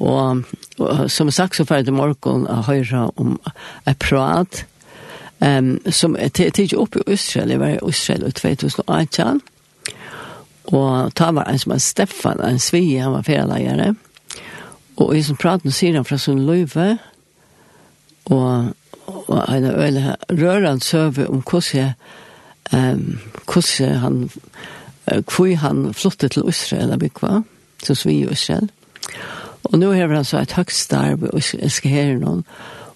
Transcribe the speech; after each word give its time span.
Og, 0.00 0.42
og 0.78 1.10
som 1.10 1.30
sagt 1.30 1.56
så 1.56 1.64
får 1.64 1.86
til 1.86 1.96
morgen 1.96 2.44
å 2.52 2.60
høre 2.66 3.06
om 3.16 3.38
et 3.88 3.96
prat 3.96 4.66
um, 5.40 5.78
som 5.88 6.16
er 6.20 6.28
tidlig 6.28 6.76
opp 6.76 6.98
i 7.00 7.04
Israel, 7.14 7.54
jeg 7.54 7.60
var 7.62 7.72
i 7.72 7.88
Israel 7.88 8.26
i 8.28 8.32
2018, 8.36 9.40
og 10.76 11.14
ta 11.16 11.30
var 11.32 11.48
en 11.48 11.62
som 11.62 11.72
er 11.72 11.80
Stefan, 11.80 12.42
en 12.44 12.60
svige, 12.60 13.00
han 13.00 13.14
var 13.14 13.24
ferieleiere, 13.24 13.94
og 15.00 15.14
i 15.16 15.22
som 15.24 15.38
praten 15.40 15.72
sier 15.72 15.96
han 15.96 16.04
fra 16.04 16.18
sin 16.20 16.44
løyve, 16.44 16.98
og, 18.26 18.74
og 19.06 19.42
en 19.48 19.70
øyne 19.70 20.16
rørende 20.28 20.84
søve 20.84 21.24
om 21.30 21.40
hvordan, 21.40 21.96
um, 22.72 23.18
hvordan 23.48 23.96
han, 24.04 24.20
hvor 25.24 25.56
han 25.64 25.82
flyttet 25.94 26.36
til 26.36 26.48
Israel, 26.52 26.82
eller 26.90 27.00
bygva, 27.00 27.40
som 27.86 27.96
svige 27.96 28.28
i 28.28 28.36
Israel, 28.36 28.68
og 28.68 29.35
Og 29.72 29.78
nu 29.78 29.86
har 29.90 30.08
han 30.08 30.24
så 30.24 30.38
ett 30.38 30.52
högst 30.52 30.92
og 30.92 31.42
skal 31.42 31.90
høre 31.90 32.18
noen. 32.18 32.44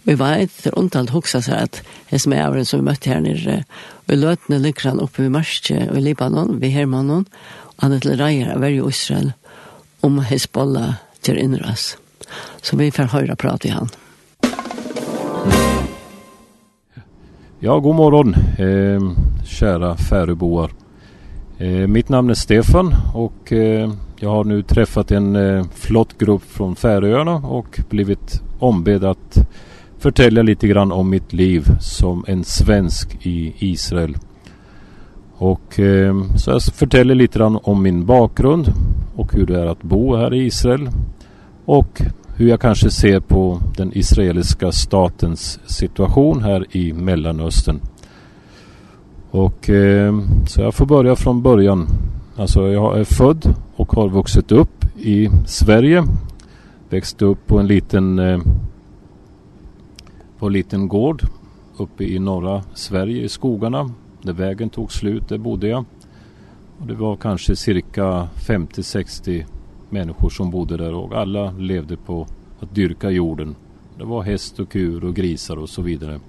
Og 0.00 0.06
Vi 0.10 0.14
vet 0.14 0.50
för 0.50 0.78
untalt 0.78 1.10
hoksa 1.10 1.40
seg 1.40 1.54
at 1.54 1.82
jeg 2.10 2.20
som 2.20 2.32
er 2.32 2.46
även 2.46 2.64
som 2.64 2.80
vi 2.80 2.84
møtte 2.84 3.10
her 3.10 3.20
nere 3.20 3.64
og 4.08 4.14
i 4.14 4.16
løtene 4.16 4.58
ligger 4.58 4.90
han 4.90 5.00
oppe 5.00 5.22
vid 5.22 5.30
Marsje 5.30 5.88
og 5.90 5.96
i 5.96 6.00
Libanon, 6.00 6.60
vid 6.60 6.70
Hermanon 6.70 7.26
og 7.76 7.82
han 7.82 7.92
er 7.92 7.98
til 7.98 8.16
reier 8.16 8.54
av 8.54 8.60
varje 8.60 8.88
Israel 8.88 9.32
om 10.02 10.18
Hezbollah 10.18 10.94
til 11.22 11.38
inras. 11.38 11.96
Så 12.62 12.76
vi 12.76 12.90
får 12.90 13.12
høre 13.12 13.36
prate 13.36 13.68
i 13.68 13.70
han. 13.70 13.88
Ja, 17.60 17.78
god 17.78 17.94
morgon, 17.94 18.34
eh, 18.34 19.00
kära 19.44 19.96
färöboar. 19.96 20.70
Eh, 21.58 21.86
mitt 21.86 22.08
namn 22.08 22.30
är 22.30 22.34
Stefan 22.34 22.94
och 23.14 23.52
eh, 23.52 23.90
Jag 24.22 24.30
har 24.30 24.44
nu 24.44 24.62
träffat 24.62 25.10
en 25.10 25.36
eh, 25.36 25.64
flott 25.74 26.18
grupp 26.18 26.42
från 26.42 26.76
Färöarna 26.76 27.34
och 27.34 27.80
blivit 27.88 28.42
ombedd 28.58 29.04
att 29.04 29.48
fortälja 29.98 30.42
lite 30.42 30.68
grann 30.68 30.92
om 30.92 31.10
mitt 31.10 31.32
liv 31.32 31.64
som 31.80 32.24
en 32.28 32.44
svensk 32.44 33.26
i 33.26 33.54
Israel. 33.58 34.16
Och 35.36 35.80
eh, 35.80 36.14
så 36.36 36.50
jag 36.50 36.62
fortäller 36.62 37.14
lite 37.14 37.38
grann 37.38 37.58
om 37.62 37.82
min 37.82 38.06
bakgrund 38.06 38.72
och 39.16 39.32
hur 39.32 39.46
det 39.46 39.60
är 39.60 39.66
att 39.66 39.82
bo 39.82 40.16
här 40.16 40.34
i 40.34 40.46
Israel 40.46 40.90
och 41.64 42.02
hur 42.36 42.48
jag 42.48 42.60
kanske 42.60 42.90
ser 42.90 43.20
på 43.20 43.60
den 43.76 43.92
israeliska 43.96 44.72
statens 44.72 45.60
situation 45.64 46.42
här 46.42 46.76
i 46.76 46.92
Mellanöstern. 46.92 47.80
Och 49.30 49.70
eh, 49.70 50.14
så 50.46 50.60
jag 50.60 50.74
får 50.74 50.86
börja 50.86 51.16
från 51.16 51.42
början. 51.42 51.86
Alltså 52.36 52.68
jag 52.68 52.98
är 52.98 53.04
född 53.04 53.54
och 53.76 53.92
har 53.92 54.08
vuxit 54.08 54.52
upp 54.52 54.84
i 54.98 55.30
Sverige. 55.46 56.04
Växte 56.88 57.24
upp 57.24 57.46
på 57.46 57.58
en 57.58 57.66
liten 57.66 58.18
eh, 58.18 58.40
på 60.38 60.46
en 60.46 60.52
liten 60.52 60.88
gård 60.88 61.22
uppe 61.76 62.04
i 62.04 62.18
norra 62.18 62.62
Sverige 62.74 63.22
i 63.22 63.28
skogarna. 63.28 63.90
Där 64.22 64.32
vägen 64.32 64.70
tog 64.70 64.92
slut, 64.92 65.28
där 65.28 65.38
bodde 65.38 65.68
jag. 65.68 65.84
Och 66.78 66.86
det 66.86 66.94
var 66.94 67.16
kanske 67.16 67.56
cirka 67.56 68.28
50-60 68.34 69.44
människor 69.88 70.30
som 70.30 70.50
bodde 70.50 70.76
där 70.76 70.94
och 70.94 71.14
alla 71.14 71.50
levde 71.50 71.96
på 71.96 72.26
att 72.60 72.74
dyrka 72.74 73.10
jorden. 73.10 73.54
Det 73.98 74.04
var 74.04 74.22
häst 74.22 74.60
och 74.60 74.68
kur 74.68 75.04
och 75.04 75.14
grisar 75.14 75.56
och 75.56 75.68
så 75.68 75.82
vidare. 75.82 76.20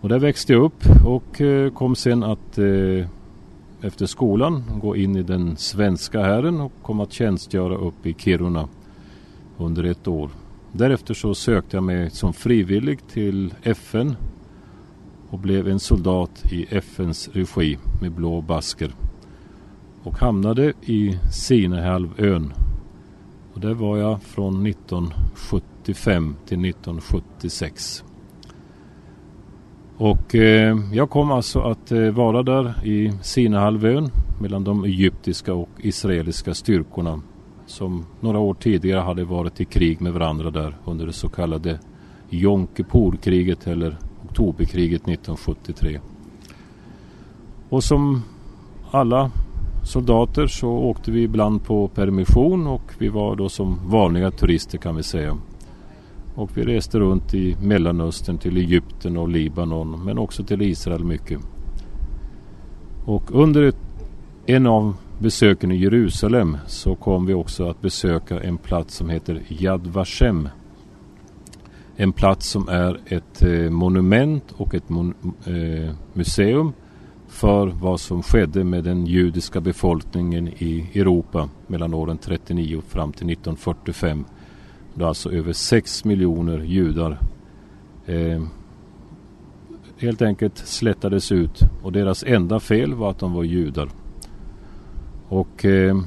Och 0.00 0.08
där 0.08 0.18
växte 0.18 0.52
jag 0.52 0.62
upp 0.62 0.84
och 1.06 1.40
kom 1.74 1.96
sen 1.96 2.22
att 2.22 2.58
eh, 2.58 3.06
efter 3.82 4.06
skolan, 4.06 4.64
gå 4.82 4.96
in 4.96 5.16
i 5.16 5.22
den 5.22 5.56
svenska 5.56 6.22
hären 6.22 6.60
och 6.60 6.72
kom 6.82 7.00
att 7.00 7.12
tjänstgöra 7.12 7.76
upp 7.76 8.06
i 8.06 8.14
Kiruna 8.14 8.68
under 9.58 9.84
ett 9.84 10.08
år. 10.08 10.30
Därefter 10.72 11.14
så 11.14 11.34
sökte 11.34 11.76
jag 11.76 11.84
mig 11.84 12.10
som 12.10 12.32
frivillig 12.32 13.06
till 13.08 13.54
FN 13.62 14.16
och 15.30 15.38
blev 15.38 15.68
en 15.68 15.80
soldat 15.80 16.52
i 16.52 16.66
FNs 16.70 17.28
regi 17.28 17.78
med 18.00 18.12
blå 18.12 18.40
basker 18.40 18.94
och 20.02 20.18
hamnade 20.18 20.72
i 20.82 21.18
Sinehalvön. 21.32 22.52
Och 23.52 23.60
där 23.60 23.74
var 23.74 23.98
jag 23.98 24.22
från 24.22 24.66
1975 24.66 26.36
till 26.46 26.64
1976. 26.64 28.04
Och 29.98 30.34
eh, 30.34 30.76
jag 30.92 31.10
kom 31.10 31.30
alltså 31.30 31.60
att 31.60 31.92
eh, 31.92 32.10
vara 32.10 32.42
där 32.42 32.86
i 32.86 33.12
Sinahalvön 33.22 34.10
mellan 34.40 34.64
de 34.64 34.84
egyptiska 34.84 35.54
och 35.54 35.68
israeliska 35.78 36.54
styrkorna 36.54 37.20
som 37.66 38.06
några 38.20 38.38
år 38.38 38.54
tidigare 38.54 39.00
hade 39.00 39.24
varit 39.24 39.60
i 39.60 39.64
krig 39.64 40.00
med 40.00 40.12
varandra 40.12 40.50
där 40.50 40.76
under 40.84 41.06
det 41.06 41.12
så 41.12 41.28
kallade 41.28 41.78
Yom 42.30 42.68
Kippur-kriget 42.76 43.66
eller 43.66 43.96
oktoberkriget 44.28 45.02
1973. 45.02 46.00
Och 47.68 47.84
som 47.84 48.22
alla 48.90 49.30
soldater 49.84 50.46
så 50.46 50.68
åkte 50.68 51.10
vi 51.10 51.22
ibland 51.22 51.64
på 51.64 51.88
permission 51.88 52.66
och 52.66 52.92
vi 52.98 53.08
var 53.08 53.36
då 53.36 53.48
som 53.48 53.80
vanliga 53.90 54.30
turister 54.30 54.78
kan 54.78 54.96
vi 54.96 55.02
säga. 55.02 55.36
Och 56.38 56.50
vi 56.54 56.62
reste 56.62 56.98
runt 56.98 57.34
i 57.34 57.56
Mellanöstern 57.62 58.38
till 58.38 58.56
Egypten 58.56 59.16
och 59.16 59.28
Libanon 59.28 60.04
men 60.04 60.18
också 60.18 60.44
till 60.44 60.62
Israel 60.62 61.04
mycket. 61.04 61.40
Och 63.04 63.34
under 63.34 63.62
ett, 63.62 63.76
en 64.46 64.66
av 64.66 64.96
besöken 65.18 65.72
i 65.72 65.76
Jerusalem 65.76 66.56
så 66.66 66.94
kom 66.94 67.26
vi 67.26 67.34
också 67.34 67.68
att 67.68 67.80
besöka 67.80 68.40
en 68.40 68.58
plats 68.58 68.94
som 68.94 69.08
heter 69.08 69.42
Yad 69.48 69.86
Vashem. 69.86 70.48
En 71.96 72.12
plats 72.12 72.48
som 72.48 72.68
är 72.68 73.00
ett 73.06 73.42
eh, 73.42 73.70
monument 73.70 74.44
och 74.56 74.74
ett 74.74 74.88
mon, 74.88 75.14
eh, 75.44 75.94
museum 76.12 76.72
för 77.28 77.66
vad 77.66 78.00
som 78.00 78.22
skedde 78.22 78.64
med 78.64 78.84
den 78.84 79.06
judiska 79.06 79.60
befolkningen 79.60 80.48
i 80.48 80.90
Europa 80.94 81.48
mellan 81.66 81.94
åren 81.94 82.18
39 82.18 82.82
fram 82.88 83.12
till 83.12 83.30
1945 83.30 84.24
Det 84.98 85.04
är 85.04 85.08
alltså 85.08 85.32
över 85.32 85.52
6 85.52 86.04
miljoner 86.04 86.58
judar. 86.58 87.18
Eh, 88.06 88.42
helt 89.98 90.22
enkelt 90.22 90.58
slättades 90.58 91.32
ut 91.32 91.60
och 91.82 91.92
deras 91.92 92.24
enda 92.26 92.60
fel 92.60 92.94
var 92.94 93.10
att 93.10 93.18
de 93.18 93.32
var 93.32 93.44
judar. 93.44 93.88
Och 95.28 95.64
eh, 95.64 96.00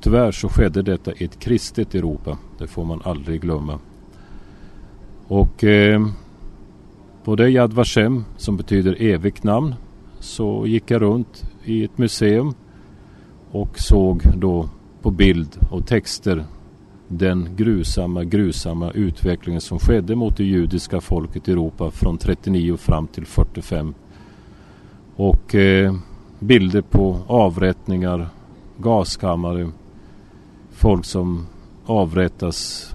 tyvärr 0.00 0.32
så 0.32 0.48
skedde 0.48 0.82
detta 0.82 1.12
i 1.12 1.24
ett 1.24 1.38
kristet 1.38 1.94
Europa. 1.94 2.38
Det 2.58 2.66
får 2.66 2.84
man 2.84 3.00
aldrig 3.04 3.40
glömma. 3.40 3.78
Och 5.26 5.64
eh, 5.64 6.06
både 7.24 7.50
Yad 7.50 7.72
Vashem 7.72 8.24
som 8.36 8.56
betyder 8.56 9.02
evigt 9.02 9.44
namn 9.44 9.74
så 10.20 10.66
gick 10.66 10.90
jag 10.90 11.02
runt 11.02 11.50
i 11.64 11.84
ett 11.84 11.98
museum 11.98 12.54
och 13.50 13.78
såg 13.78 14.22
då 14.36 14.68
på 15.02 15.10
bild 15.10 15.58
och 15.70 15.86
texter 15.86 16.44
den 17.18 17.48
grusamma, 17.56 18.24
grusamma 18.24 18.90
utvecklingen 18.90 19.60
som 19.60 19.78
skedde 19.78 20.14
mot 20.14 20.36
det 20.36 20.44
judiska 20.44 21.00
folket 21.00 21.48
i 21.48 21.52
Europa 21.52 21.90
från 21.90 22.18
39 22.18 22.76
fram 22.76 23.06
till 23.06 23.26
45. 23.26 23.94
Och 25.16 25.54
eh, 25.54 25.94
bilder 26.38 26.82
på 26.82 27.18
avrättningar, 27.26 28.28
gaskammare, 28.78 29.70
folk 30.70 31.04
som 31.04 31.46
avrättas 31.86 32.90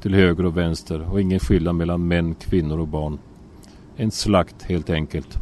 till 0.00 0.14
höger 0.14 0.46
och 0.46 0.56
vänster 0.56 1.12
och 1.12 1.20
ingen 1.20 1.40
skillnad 1.40 1.74
mellan 1.74 2.08
män, 2.08 2.34
kvinnor 2.34 2.78
och 2.78 2.88
barn. 2.88 3.18
En 3.96 4.10
slakt 4.10 4.62
helt 4.62 4.90
enkelt. 4.90 5.38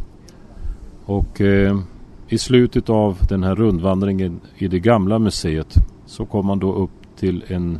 Och 1.04 1.40
eh, 1.40 1.80
i 2.28 2.38
slutet 2.38 2.90
av 2.90 3.18
den 3.28 3.42
här 3.42 3.54
rundvandringen 3.54 4.40
i 4.56 4.68
det 4.68 4.80
gamla 4.80 5.18
museet 5.18 5.74
så 6.06 6.26
kom 6.26 6.46
man 6.46 6.58
då 6.58 6.74
upp 6.74 6.90
till 7.16 7.44
en 7.48 7.78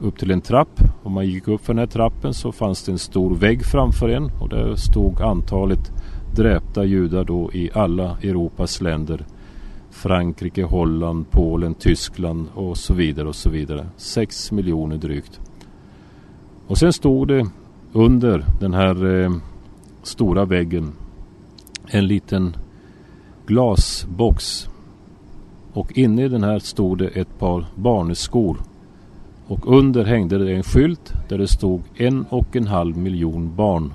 upp 0.00 0.18
till 0.18 0.30
en 0.30 0.40
trapp. 0.40 0.80
Om 1.02 1.12
man 1.12 1.26
gick 1.26 1.48
upp 1.48 1.64
för 1.64 1.74
den 1.74 1.78
här 1.78 1.86
trappen 1.86 2.34
så 2.34 2.52
fanns 2.52 2.82
det 2.82 2.92
en 2.92 2.98
stor 2.98 3.34
vägg 3.34 3.64
framför 3.64 4.08
en 4.08 4.30
och 4.40 4.48
där 4.48 4.74
stod 4.74 5.22
antalet 5.22 5.92
dräpta 6.34 6.84
judar 6.84 7.24
då 7.24 7.50
i 7.52 7.70
alla 7.74 8.16
Europas 8.22 8.80
länder. 8.80 9.26
Frankrike, 9.90 10.64
Holland, 10.64 11.30
Polen, 11.30 11.74
Tyskland 11.74 12.48
och 12.54 12.76
så 12.76 12.94
vidare 12.94 13.28
och 13.28 13.34
så 13.34 13.50
vidare. 13.50 13.86
6 13.96 14.52
miljoner 14.52 14.96
drygt. 14.96 15.40
Och 16.66 16.78
sen 16.78 16.92
stod 16.92 17.28
det 17.28 17.46
under 17.92 18.44
den 18.60 18.74
här 18.74 19.22
eh, 19.22 19.30
stora 20.02 20.44
väggen 20.44 20.92
en 21.86 22.06
liten 22.06 22.56
glasbox. 23.46 24.68
Och 25.72 25.98
inne 25.98 26.24
i 26.24 26.28
den 26.28 26.44
här 26.44 26.58
stod 26.58 26.98
det 26.98 27.08
ett 27.08 27.38
par 27.38 27.66
barneskor 27.74 28.56
och 29.48 29.76
under 29.76 30.04
hängde 30.04 30.38
det 30.38 30.54
en 30.54 30.62
skylt 30.62 31.12
där 31.28 31.38
det 31.38 31.48
stod 31.48 31.82
en 31.94 32.26
och 32.30 32.56
en 32.56 32.66
halv 32.66 32.96
miljon 32.96 33.56
barn. 33.56 33.92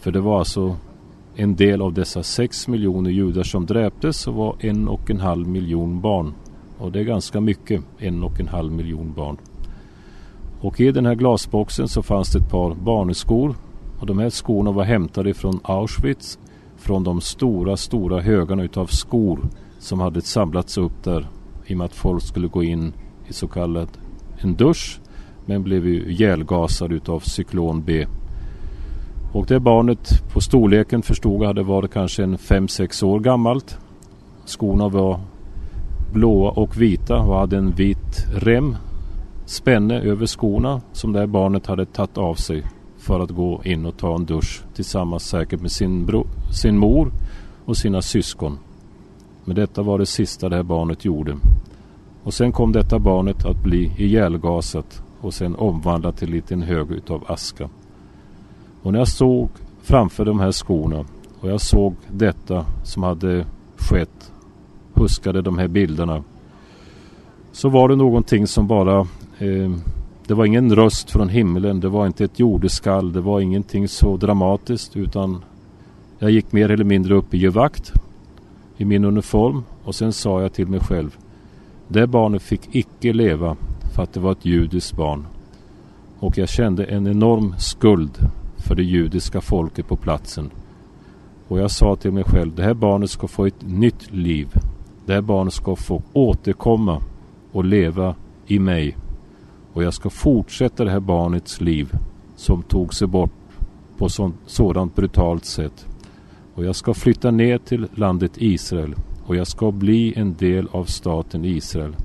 För 0.00 0.12
det 0.12 0.20
var 0.20 0.38
alltså 0.38 0.76
en 1.34 1.56
del 1.56 1.82
av 1.82 1.92
dessa 1.92 2.22
sex 2.22 2.68
miljoner 2.68 3.10
judar 3.10 3.42
som 3.42 3.66
dräptes 3.66 4.16
så 4.16 4.32
var 4.32 4.56
en 4.60 4.88
och 4.88 5.10
en 5.10 5.20
halv 5.20 5.48
miljon 5.48 6.00
barn. 6.00 6.34
Och 6.78 6.92
det 6.92 7.00
är 7.00 7.04
ganska 7.04 7.40
mycket, 7.40 7.82
en 7.98 8.22
och 8.22 8.40
en 8.40 8.48
halv 8.48 8.72
miljon 8.72 9.12
barn. 9.12 9.36
Och 10.60 10.80
i 10.80 10.92
den 10.92 11.06
här 11.06 11.14
glasboxen 11.14 11.88
så 11.88 12.02
fanns 12.02 12.32
det 12.32 12.38
ett 12.38 12.50
par 12.50 12.74
barneskor. 12.74 13.54
Och 13.98 14.06
de 14.06 14.18
här 14.18 14.30
skorna 14.30 14.72
var 14.72 14.84
hämtade 14.84 15.34
från 15.34 15.60
Auschwitz. 15.62 16.38
Från 16.76 17.04
de 17.04 17.20
stora, 17.20 17.76
stora 17.76 18.20
högarna 18.20 18.62
utav 18.62 18.86
skor 18.86 19.40
som 19.78 20.00
hade 20.00 20.20
samlats 20.20 20.78
upp 20.78 21.04
där. 21.04 21.28
I 21.66 21.74
och 21.74 21.78
med 21.78 21.84
att 21.84 21.94
folk 21.94 22.22
skulle 22.22 22.48
gå 22.48 22.62
in 22.62 22.92
i 23.28 23.32
så 23.32 23.48
kallat 23.48 23.99
en 24.40 24.54
dusch 24.54 25.00
men 25.46 25.62
blev 25.62 25.86
ju 25.86 26.10
ihjälgasad 26.10 26.92
utav 26.92 27.20
cyklon 27.20 27.82
B. 27.82 28.06
Och 29.32 29.46
det 29.46 29.60
barnet 29.60 30.32
på 30.32 30.40
storleken 30.40 31.02
förstod 31.02 31.42
jag 31.42 31.46
hade 31.46 31.62
varit 31.62 31.92
kanske 31.92 32.22
en 32.22 32.36
5-6 32.36 33.04
år 33.04 33.20
gammalt. 33.20 33.78
Skorna 34.44 34.88
var 34.88 35.20
blåa 36.12 36.50
och 36.50 36.80
vita 36.80 37.16
och 37.16 37.38
hade 37.38 37.56
en 37.56 37.70
vit 37.70 38.26
rem 38.34 38.76
spänne 39.46 40.00
över 40.00 40.26
skorna 40.26 40.80
som 40.92 41.12
det 41.12 41.18
här 41.18 41.26
barnet 41.26 41.66
hade 41.66 41.86
tagit 41.86 42.18
av 42.18 42.34
sig 42.34 42.64
för 42.98 43.20
att 43.20 43.30
gå 43.30 43.60
in 43.64 43.86
och 43.86 43.96
ta 43.96 44.14
en 44.14 44.24
dusch 44.24 44.62
tillsammans 44.74 45.28
säkert 45.28 45.60
med 45.60 45.72
sin, 45.72 46.06
bro, 46.06 46.26
sin 46.52 46.78
mor 46.78 47.12
och 47.64 47.76
sina 47.76 48.02
syskon. 48.02 48.58
Men 49.44 49.56
detta 49.56 49.82
var 49.82 49.98
det 49.98 50.06
sista 50.06 50.48
det 50.48 50.56
här 50.56 50.62
barnet 50.62 51.04
gjorde. 51.04 51.36
Och 52.22 52.34
sen 52.34 52.52
kom 52.52 52.72
detta 52.72 52.98
barnet 52.98 53.44
att 53.44 53.62
bli 53.62 53.92
ihjälgasat 53.96 55.02
och 55.20 55.34
sen 55.34 55.56
omvandlat 55.56 56.16
till 56.16 56.28
en 56.28 56.34
liten 56.34 56.62
hög 56.62 56.90
utav 56.90 57.24
aska. 57.26 57.68
Och 58.82 58.92
när 58.92 58.98
jag 58.98 59.08
såg 59.08 59.48
framför 59.82 60.24
de 60.24 60.40
här 60.40 60.52
skorna 60.52 61.04
och 61.40 61.50
jag 61.50 61.60
såg 61.60 61.94
detta 62.10 62.66
som 62.84 63.02
hade 63.02 63.46
skett, 63.76 64.32
huskade 64.94 65.42
de 65.42 65.58
här 65.58 65.68
bilderna, 65.68 66.22
så 67.52 67.68
var 67.68 67.88
det 67.88 67.96
någonting 67.96 68.46
som 68.46 68.66
bara... 68.66 69.00
Eh, 69.38 69.70
det 70.26 70.34
var 70.34 70.44
ingen 70.44 70.76
röst 70.76 71.10
från 71.10 71.28
himlen, 71.28 71.80
det 71.80 71.88
var 71.88 72.06
inte 72.06 72.24
ett 72.24 72.38
jordeskall, 72.38 73.12
det 73.12 73.20
var 73.20 73.40
ingenting 73.40 73.88
så 73.88 74.16
dramatiskt 74.16 74.96
utan 74.96 75.44
jag 76.18 76.30
gick 76.30 76.52
mer 76.52 76.70
eller 76.70 76.84
mindre 76.84 77.14
upp 77.14 77.34
i 77.34 77.38
gevakt 77.38 77.92
i 78.76 78.84
min 78.84 79.04
uniform 79.04 79.62
och 79.84 79.94
sen 79.94 80.12
sa 80.12 80.42
jag 80.42 80.52
till 80.52 80.66
mig 80.66 80.80
själv 80.80 81.16
Det 81.92 82.06
barnet 82.06 82.42
fick 82.42 82.74
icke 82.74 83.12
leva 83.12 83.56
för 83.94 84.02
att 84.02 84.12
det 84.12 84.20
var 84.20 84.32
ett 84.32 84.44
judiskt 84.44 84.96
barn. 84.96 85.26
Och 86.18 86.38
jag 86.38 86.48
kände 86.48 86.84
en 86.84 87.06
enorm 87.06 87.54
skuld 87.58 88.18
för 88.56 88.74
det 88.74 88.82
judiska 88.82 89.40
folket 89.40 89.88
på 89.88 89.96
platsen. 89.96 90.50
Och 91.48 91.58
jag 91.58 91.70
sa 91.70 91.96
till 91.96 92.12
mig 92.12 92.24
själv, 92.24 92.54
det 92.54 92.62
här 92.62 92.74
barnet 92.74 93.10
ska 93.10 93.28
få 93.28 93.46
ett 93.46 93.62
nytt 93.62 94.12
liv. 94.12 94.48
Det 95.06 95.12
här 95.12 95.20
barnet 95.20 95.52
ska 95.52 95.76
få 95.76 96.02
återkomma 96.12 97.02
och 97.52 97.64
leva 97.64 98.14
i 98.46 98.58
mig. 98.58 98.96
Och 99.72 99.82
jag 99.82 99.94
ska 99.94 100.10
fortsätta 100.10 100.84
det 100.84 100.90
här 100.90 101.00
barnets 101.00 101.60
liv 101.60 101.92
som 102.36 102.62
tog 102.62 102.94
sig 102.94 103.08
bort 103.08 103.32
på 103.98 104.08
sånt, 104.08 104.36
sådant 104.46 104.96
brutalt 104.96 105.44
sätt. 105.44 105.86
Och 106.54 106.64
jag 106.64 106.76
ska 106.76 106.94
flytta 106.94 107.30
ner 107.30 107.58
till 107.58 107.88
landet 107.94 108.32
Israel 108.36 108.94
och 109.30 109.36
jag 109.36 109.46
ska 109.46 109.70
bli 109.70 110.12
en 110.16 110.34
del 110.34 110.68
av 110.70 110.84
staten 110.84 111.44
Israel 111.44 111.96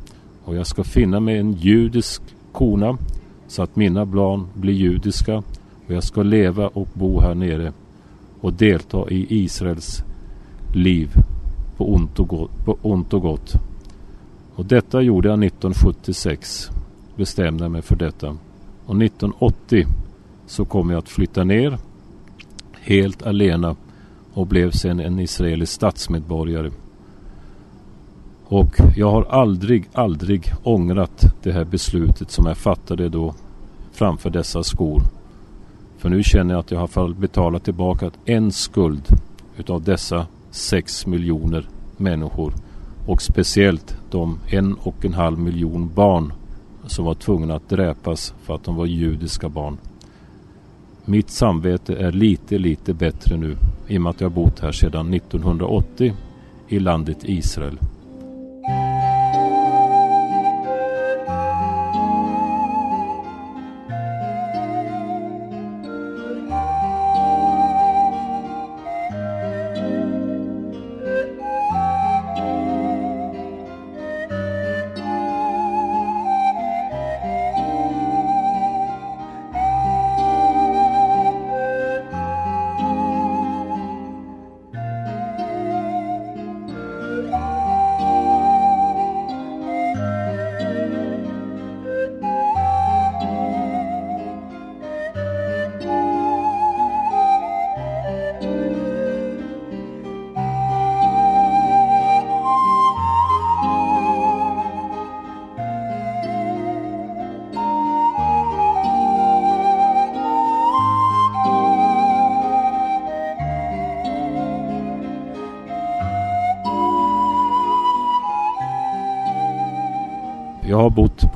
och 0.44 0.56
jag 0.56 0.68
ska 0.68 0.84
finna 0.84 1.20
mig 1.20 1.38
en 1.38 1.54
judisk 1.54 2.22
kona 2.52 2.98
så 3.48 3.64
att 3.64 3.76
mina 3.76 4.06
barn 4.06 4.48
blir 4.54 4.74
judiska 4.74 5.38
och 5.88 5.94
jag 5.94 6.04
ska 6.04 6.24
leva 6.24 6.68
och 6.68 6.88
bo 6.94 7.20
här 7.20 7.36
nere 7.36 7.74
och 8.42 8.54
delta 8.54 9.10
i 9.10 9.28
Israels 9.44 10.04
liv 10.74 11.10
på 11.78 11.94
ont 11.94 12.20
och 12.20 12.28
gott. 12.28 12.66
På 12.66 12.78
ont 12.82 13.14
och, 13.14 13.22
gott. 13.22 13.54
och 14.56 14.66
detta 14.66 15.02
gjorde 15.02 15.30
jag 15.30 15.44
1976 15.44 16.70
bestämde 17.16 17.64
jag 17.64 17.72
mig 17.72 17.82
för 17.82 17.96
detta 17.96 18.28
och 18.86 19.04
1980 19.04 19.86
så 20.46 20.66
kom 20.66 20.90
jag 20.90 20.98
att 20.98 21.10
flytta 21.10 21.44
ner 21.44 21.78
helt 22.82 23.24
alena 23.24 23.76
och 24.34 24.48
blev 24.48 24.72
sen 24.72 25.00
en 25.00 25.20
israelisk 25.20 25.74
statsmedborgare 25.74 26.72
Och 28.48 28.80
jag 28.96 29.12
har 29.12 29.24
aldrig, 29.24 29.90
aldrig 29.94 30.54
ångrat 30.64 31.36
det 31.44 31.52
här 31.52 31.66
beslutet 31.66 32.32
som 32.32 32.46
jag 32.46 32.58
fattade 32.58 33.10
då 33.10 33.34
framför 33.92 34.30
dessa 34.30 34.64
skor. 34.64 35.02
För 35.98 36.10
nu 36.10 36.24
känner 36.24 36.54
jag 36.54 36.60
att 36.60 36.72
jag 36.72 36.80
har 36.80 37.14
betalat 37.14 37.64
tillbaka 37.64 38.12
en 38.26 38.52
skuld 38.52 39.08
utav 39.58 39.84
dessa 39.84 40.28
6 40.52 41.06
miljoner 41.06 41.68
människor 41.98 42.54
och 43.08 43.22
speciellt 43.22 43.98
de 44.12 44.40
en 44.48 44.74
och 44.74 45.06
en 45.06 45.14
halv 45.14 45.40
miljon 45.40 45.92
barn 45.96 46.34
som 46.88 47.06
var 47.06 47.14
tvungna 47.14 47.56
att 47.56 47.70
dräpas 47.70 48.34
för 48.44 48.56
att 48.56 48.64
de 48.64 48.76
var 48.76 48.86
judiska 48.86 49.50
barn. 49.50 49.78
Mitt 51.06 51.30
samvete 51.30 51.96
är 51.96 52.12
lite, 52.12 52.58
lite 52.58 52.94
bättre 52.94 53.38
nu 53.38 53.58
i 53.88 53.98
och 53.98 54.02
med 54.02 54.10
att 54.10 54.22
jag 54.22 54.30
har 54.30 54.36
bott 54.36 54.60
här 54.60 54.72
sedan 54.72 55.14
1980 55.14 56.14
i 56.68 56.80
landet 56.80 57.18
Israel. 57.22 57.78
Musik 58.68 59.05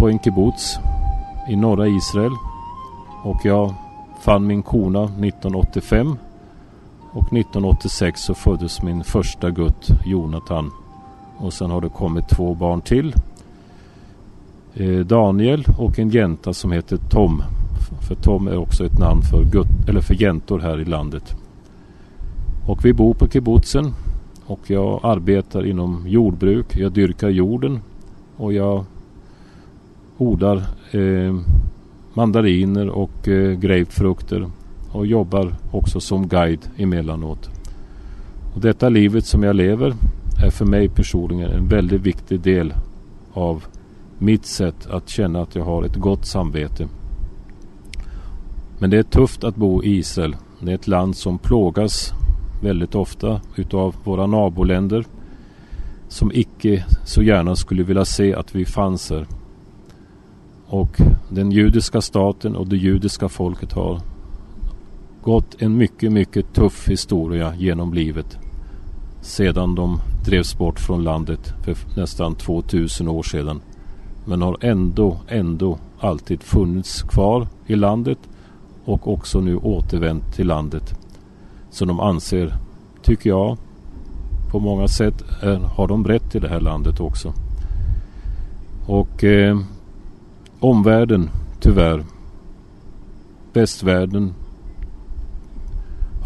på 0.10 0.14
en 0.14 0.20
kibbutz 0.20 0.80
i 1.50 1.56
norra 1.56 1.88
Israel. 1.88 2.32
Och 3.24 3.46
jag 3.46 3.74
fann 4.22 4.48
min 4.48 4.64
kona 4.64 5.04
1985 5.04 6.16
och 7.12 7.24
1986 7.24 8.22
så 8.22 8.34
föddes 8.34 8.82
min 8.82 9.04
första 9.04 9.50
gutt 9.50 9.90
Jonathan. 10.06 10.72
Och 11.38 11.54
sen 11.54 11.72
har 11.72 11.82
det 11.82 11.90
kommit 11.90 12.30
två 12.30 12.56
barn 12.56 12.82
till. 12.82 13.16
Eh, 14.74 15.00
Daniel 15.00 15.66
och 15.78 16.00
en 16.00 16.10
jänta 16.10 16.54
som 16.54 16.72
heter 16.72 16.98
Tom. 16.98 17.44
För 18.08 18.16
Tom 18.16 18.48
är 18.48 18.58
också 18.58 18.86
ett 18.86 19.00
namn 19.00 19.22
för, 19.22 19.44
gutt, 19.44 19.90
eller 19.90 20.02
för 20.02 20.22
jäntor 20.22 20.60
här 20.60 20.80
i 20.80 20.86
landet. 20.86 21.36
Och 22.68 22.86
vi 22.86 22.94
bor 22.94 23.14
på 23.14 23.28
kibbutzen. 23.28 23.94
Och 24.46 24.70
jag 24.70 25.00
arbetar 25.04 25.66
inom 25.66 26.04
jordbruk. 26.08 26.78
Jag 26.78 26.92
dyrkar 26.92 27.30
jorden. 27.30 27.80
Och 28.38 28.54
jag 28.54 28.86
odlar 30.20 30.58
eh, 30.92 31.40
mandariner 32.14 32.90
och 32.90 33.28
eh, 33.28 33.52
grapefrukter 33.60 34.50
och 34.92 35.06
jobbar 35.06 35.56
också 35.72 36.00
som 36.00 36.28
guide 36.28 36.70
emellanåt. 36.78 37.50
Och 38.56 38.62
detta 38.62 38.90
livet 38.90 39.26
som 39.26 39.44
jag 39.44 39.56
lever 39.56 39.94
är 40.46 40.50
för 40.50 40.66
mig 40.66 40.90
personligen 40.90 41.52
en 41.52 41.68
väldigt 41.68 42.02
viktig 42.02 42.40
del 42.40 42.74
av 43.34 43.64
mitt 44.18 44.46
sätt 44.46 44.88
att 44.88 45.10
känna 45.10 45.42
att 45.42 45.56
jag 45.56 45.64
har 45.64 45.84
ett 45.84 45.96
gott 45.96 46.26
samvete. 46.26 46.88
Men 48.80 48.90
det 48.90 48.98
är 48.98 49.04
tufft 49.04 49.44
att 49.44 49.56
bo 49.56 49.84
i 49.84 49.98
Israel. 49.98 50.36
Det 50.60 50.72
är 50.72 50.76
ett 50.76 50.88
land 50.88 51.16
som 51.16 51.38
plågas 51.38 52.14
väldigt 52.62 52.96
ofta 52.96 53.42
utav 53.56 53.96
våra 54.04 54.28
naboländer 54.28 55.06
som 56.08 56.32
icke 56.34 56.86
så 57.06 57.24
gärna 57.24 57.56
skulle 57.56 57.84
vilja 57.84 58.06
se 58.06 58.36
att 58.36 58.56
vi 58.56 58.66
fanns 58.66 59.10
här 59.10 59.28
och 60.70 61.02
den 61.30 61.52
judiska 61.52 62.02
staten 62.02 62.56
och 62.56 62.68
det 62.68 62.78
judiska 62.78 63.30
folket 63.30 63.74
har 63.74 64.02
gått 65.22 65.62
en 65.62 65.78
mycket, 65.78 66.12
mycket 66.12 66.54
tuff 66.54 66.90
historia 66.90 67.54
genom 67.56 67.94
livet 67.94 68.38
sedan 69.22 69.76
de 69.76 70.00
drevs 70.26 70.58
bort 70.58 70.80
från 70.80 71.04
landet 71.04 71.54
för 71.64 71.76
nästan 71.96 72.36
2000 72.36 73.08
år 73.08 73.24
sedan 73.24 73.62
men 74.26 74.42
har 74.42 74.58
ändå, 74.62 75.18
ändå 75.28 75.78
alltid 76.00 76.44
funnits 76.44 77.02
kvar 77.02 77.48
i 77.68 77.76
landet 77.76 78.18
och 78.86 79.14
också 79.14 79.40
nu 79.40 79.58
återvänt 79.58 80.34
till 80.36 80.48
landet 80.48 80.96
som 81.70 81.88
de 81.88 82.00
anser, 82.00 82.56
tycker 83.04 83.30
jag, 83.30 83.58
på 84.52 84.60
många 84.60 84.88
sätt 84.88 85.24
är, 85.42 85.58
har 85.58 85.88
de 85.88 86.08
rätt 86.08 86.36
i 86.36 86.40
det 86.40 86.48
här 86.48 86.60
landet 86.60 87.00
också. 87.00 87.34
Och 88.86 89.24
eh, 89.24 89.60
Omvärlden, 90.62 91.30
tyvärr. 91.60 92.04
Västvärlden 93.54 94.34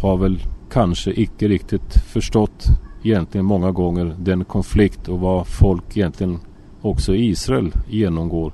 har 0.00 0.16
väl 0.16 0.38
kanske 0.70 1.20
icke 1.20 1.48
riktigt 1.48 1.94
förstått 2.06 2.66
egentligen 3.02 3.44
många 3.44 3.70
gånger 3.70 4.16
den 4.18 4.44
konflikt 4.44 5.08
och 5.08 5.20
vad 5.20 5.46
folk 5.46 5.96
egentligen 5.96 6.38
också 6.80 7.14
i 7.14 7.28
Israel 7.28 7.72
genomgår. 7.88 8.52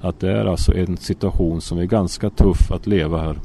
Att 0.00 0.20
det 0.20 0.32
är 0.32 0.44
alltså 0.44 0.74
en 0.74 0.96
situation 0.96 1.60
som 1.60 1.78
är 1.78 1.84
ganska 1.84 2.30
tuff 2.30 2.70
att 2.70 2.86
leva 2.86 3.20
här. 3.20 3.38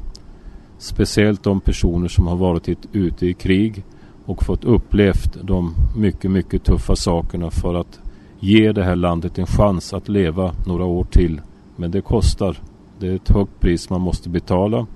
Speciellt 0.78 1.42
de 1.42 1.60
personer 1.60 2.08
som 2.08 2.26
har 2.26 2.36
varit 2.36 2.68
ute 2.92 3.26
i 3.26 3.34
krig 3.34 3.84
och 4.24 4.44
fått 4.44 4.64
upplevt 4.64 5.36
de 5.42 5.74
mycket, 5.96 6.30
mycket 6.30 6.64
tuffa 6.64 6.96
sakerna 6.96 7.50
för 7.50 7.74
att 7.74 8.00
ge 8.40 8.72
det 8.72 8.84
här 8.84 8.96
landet 8.96 9.38
en 9.38 9.46
chans 9.46 9.94
att 9.94 10.08
leva 10.08 10.52
några 10.66 10.84
år 10.84 11.04
till 11.04 11.40
Men 11.80 11.90
det 11.90 12.00
kostar. 12.00 12.56
Det 12.98 13.08
är 13.08 13.14
ett 13.14 13.28
högt 13.28 13.60
pris 13.60 13.90
man 13.90 14.00
måste 14.00 14.28
betala. 14.28 14.86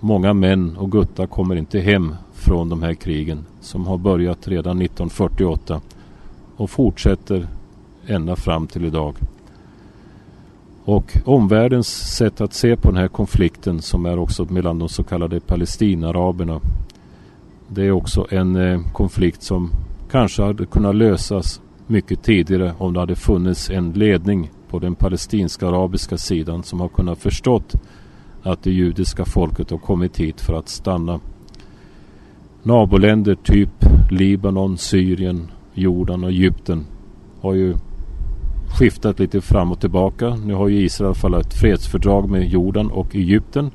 Många 0.00 0.32
män 0.32 0.76
och 0.76 0.92
guttar 0.92 1.26
kommer 1.26 1.56
inte 1.56 1.80
hem 1.80 2.14
från 2.32 2.68
de 2.68 2.82
här 2.82 2.94
krigen 2.94 3.44
som 3.60 3.86
har 3.86 3.98
börjat 3.98 4.48
redan 4.48 4.82
1948 4.82 5.80
och 6.56 6.70
fortsätter 6.70 7.48
ända 8.06 8.36
fram 8.36 8.66
till 8.66 8.84
idag. 8.84 9.14
Och 10.84 11.18
omvärldens 11.24 12.16
sätt 12.16 12.40
att 12.40 12.54
se 12.54 12.76
på 12.76 12.88
den 12.88 13.00
här 13.00 13.08
konflikten 13.08 13.82
som 13.82 14.06
är 14.06 14.18
också 14.18 14.44
mellan 14.44 14.78
de 14.78 14.88
så 14.88 15.02
kallade 15.02 15.40
palestinaraberna. 15.40 16.60
Det 17.68 17.82
är 17.82 17.90
också 17.90 18.26
en 18.30 18.56
eh, 18.56 18.80
konflikt 18.92 19.42
som 19.42 19.70
kanske 20.10 20.42
hade 20.42 20.66
kunnat 20.66 20.94
lösas 20.94 21.60
mycket 21.86 22.22
tidigare 22.22 22.74
om 22.78 22.92
det 22.92 23.00
hade 23.00 23.16
funnits 23.16 23.70
en 23.70 23.92
ledning 23.92 24.50
på 24.70 24.78
den 24.78 24.94
palestinska 24.94 25.68
arabiska 25.68 26.18
sidan 26.18 26.62
som 26.62 26.80
har 26.80 26.88
kunnat 26.88 27.18
förstått 27.18 27.74
att 28.42 28.62
det 28.62 28.70
judiska 28.70 29.24
folket 29.24 29.70
har 29.70 29.78
kommit 29.78 30.16
hit 30.16 30.40
för 30.40 30.54
att 30.54 30.68
stanna. 30.68 31.20
Naboländer 32.62 33.34
typ 33.34 33.70
Libanon, 34.10 34.78
Syrien, 34.78 35.50
Jordan 35.74 36.24
och 36.24 36.30
Egypten 36.30 36.86
har 37.40 37.54
ju 37.54 37.74
skiftat 38.78 39.18
lite 39.18 39.40
fram 39.40 39.72
och 39.72 39.80
tillbaka. 39.80 40.34
Nu 40.34 40.54
har 40.54 40.68
ju 40.68 40.84
Israel 40.84 41.14
fallit 41.14 41.46
ett 41.46 41.54
fredsfördrag 41.54 42.30
med 42.30 42.48
Jordan 42.48 42.90
och 42.90 43.16
Egypten 43.16 43.70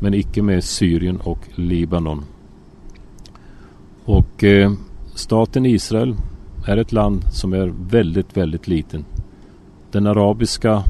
men 0.00 0.14
icke 0.14 0.42
med 0.42 0.64
Syrien 0.64 1.16
och 1.16 1.38
Libanon. 1.54 2.24
Och 4.04 4.44
eh, 4.44 4.72
staten 5.14 5.66
Israel 5.66 6.16
är 6.66 6.76
ett 6.76 6.92
land 6.92 7.24
som 7.32 7.52
är 7.52 7.72
väldigt, 7.90 8.36
väldigt 8.36 8.68
liten 8.68 9.04
den 9.92 10.06
arabiska 10.06 10.82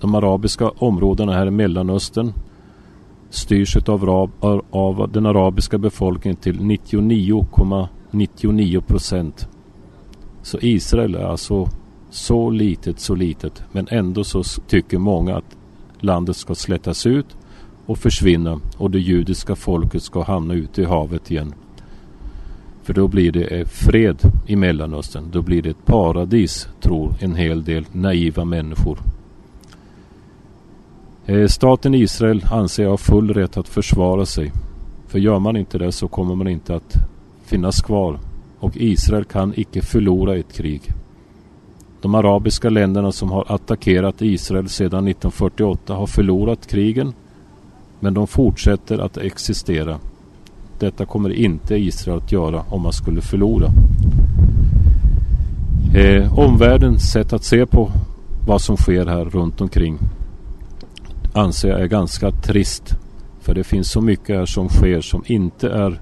de 0.00 0.14
arabiska 0.14 0.68
områdena 0.68 1.32
här 1.32 1.46
i 1.46 1.50
Mellanöstern 1.50 2.32
styrs 3.30 3.76
av, 3.76 4.30
av 4.70 5.10
den 5.12 5.26
arabiska 5.26 5.78
befolkningen 5.78 6.36
till 6.36 6.60
99,99 6.60 7.88
,99 8.10 8.80
procent. 8.80 9.48
Så 10.42 10.58
Israel 10.60 11.14
är 11.14 11.24
alltså 11.24 11.68
så 12.10 12.50
litet, 12.50 13.00
så 13.00 13.14
litet. 13.14 13.62
Men 13.72 13.86
ändå 13.90 14.24
så 14.24 14.42
tycker 14.42 14.98
många 14.98 15.36
att 15.36 15.56
landet 16.00 16.36
ska 16.36 16.54
slättas 16.54 17.06
ut 17.06 17.36
och 17.86 17.98
försvinna 17.98 18.60
och 18.76 18.90
det 18.90 18.98
judiska 18.98 19.56
folket 19.56 20.02
ska 20.02 20.22
hamna 20.22 20.54
ute 20.54 20.82
i 20.82 20.84
havet 20.84 21.30
igen. 21.30 21.54
För 22.90 22.94
då 22.94 23.08
blir 23.08 23.32
det 23.32 23.70
fred 23.70 24.32
i 24.46 24.56
Mellanöstern. 24.56 25.24
Då 25.32 25.42
blir 25.42 25.62
det 25.62 25.70
ett 25.70 25.86
paradis, 25.86 26.68
tror 26.80 27.14
en 27.20 27.34
hel 27.34 27.64
del 27.64 27.84
naiva 27.92 28.44
människor. 28.44 28.98
Staten 31.48 31.94
Israel 31.94 32.44
anser 32.50 32.82
jag 32.82 32.90
har 32.90 32.96
full 32.96 33.34
rätt 33.34 33.56
att 33.56 33.68
försvara 33.68 34.26
sig. 34.26 34.52
För 35.08 35.18
gör 35.18 35.38
man 35.38 35.56
inte 35.56 35.78
det 35.78 35.92
så 35.92 36.08
kommer 36.08 36.34
man 36.34 36.48
inte 36.48 36.74
att 36.74 36.94
finnas 37.44 37.82
kvar. 37.82 38.18
Och 38.58 38.76
Israel 38.76 39.24
kan 39.24 39.52
icke 39.56 39.82
förlora 39.82 40.36
ett 40.36 40.52
krig. 40.52 40.82
De 42.00 42.14
arabiska 42.14 42.70
länderna 42.70 43.12
som 43.12 43.30
har 43.30 43.44
attackerat 43.48 44.22
Israel 44.22 44.68
sedan 44.68 45.08
1948 45.08 45.94
har 45.94 46.06
förlorat 46.06 46.66
krigen. 46.66 47.12
Men 48.00 48.14
de 48.14 48.26
fortsätter 48.26 48.98
att 48.98 49.16
existera. 49.16 49.98
Detta 50.80 51.06
kommer 51.06 51.30
inte 51.30 51.74
Israel 51.74 52.18
att 52.18 52.32
göra 52.32 52.62
om 52.68 52.82
man 52.82 52.92
skulle 52.92 53.20
förlora. 53.20 53.70
Eh, 55.94 56.38
omvärldens 56.38 57.12
sätt 57.12 57.32
att 57.32 57.44
se 57.44 57.66
på 57.66 57.90
vad 58.46 58.60
som 58.60 58.76
sker 58.76 59.06
här 59.06 59.24
runt 59.24 59.60
omkring 59.60 59.98
anser 61.32 61.68
jag 61.68 61.80
är 61.80 61.86
ganska 61.86 62.30
trist. 62.30 62.96
För 63.40 63.54
det 63.54 63.64
finns 63.64 63.90
så 63.90 64.00
mycket 64.00 64.36
här 64.36 64.46
som 64.46 64.68
sker 64.68 65.00
som 65.00 65.22
inte 65.26 65.70
är 65.70 66.00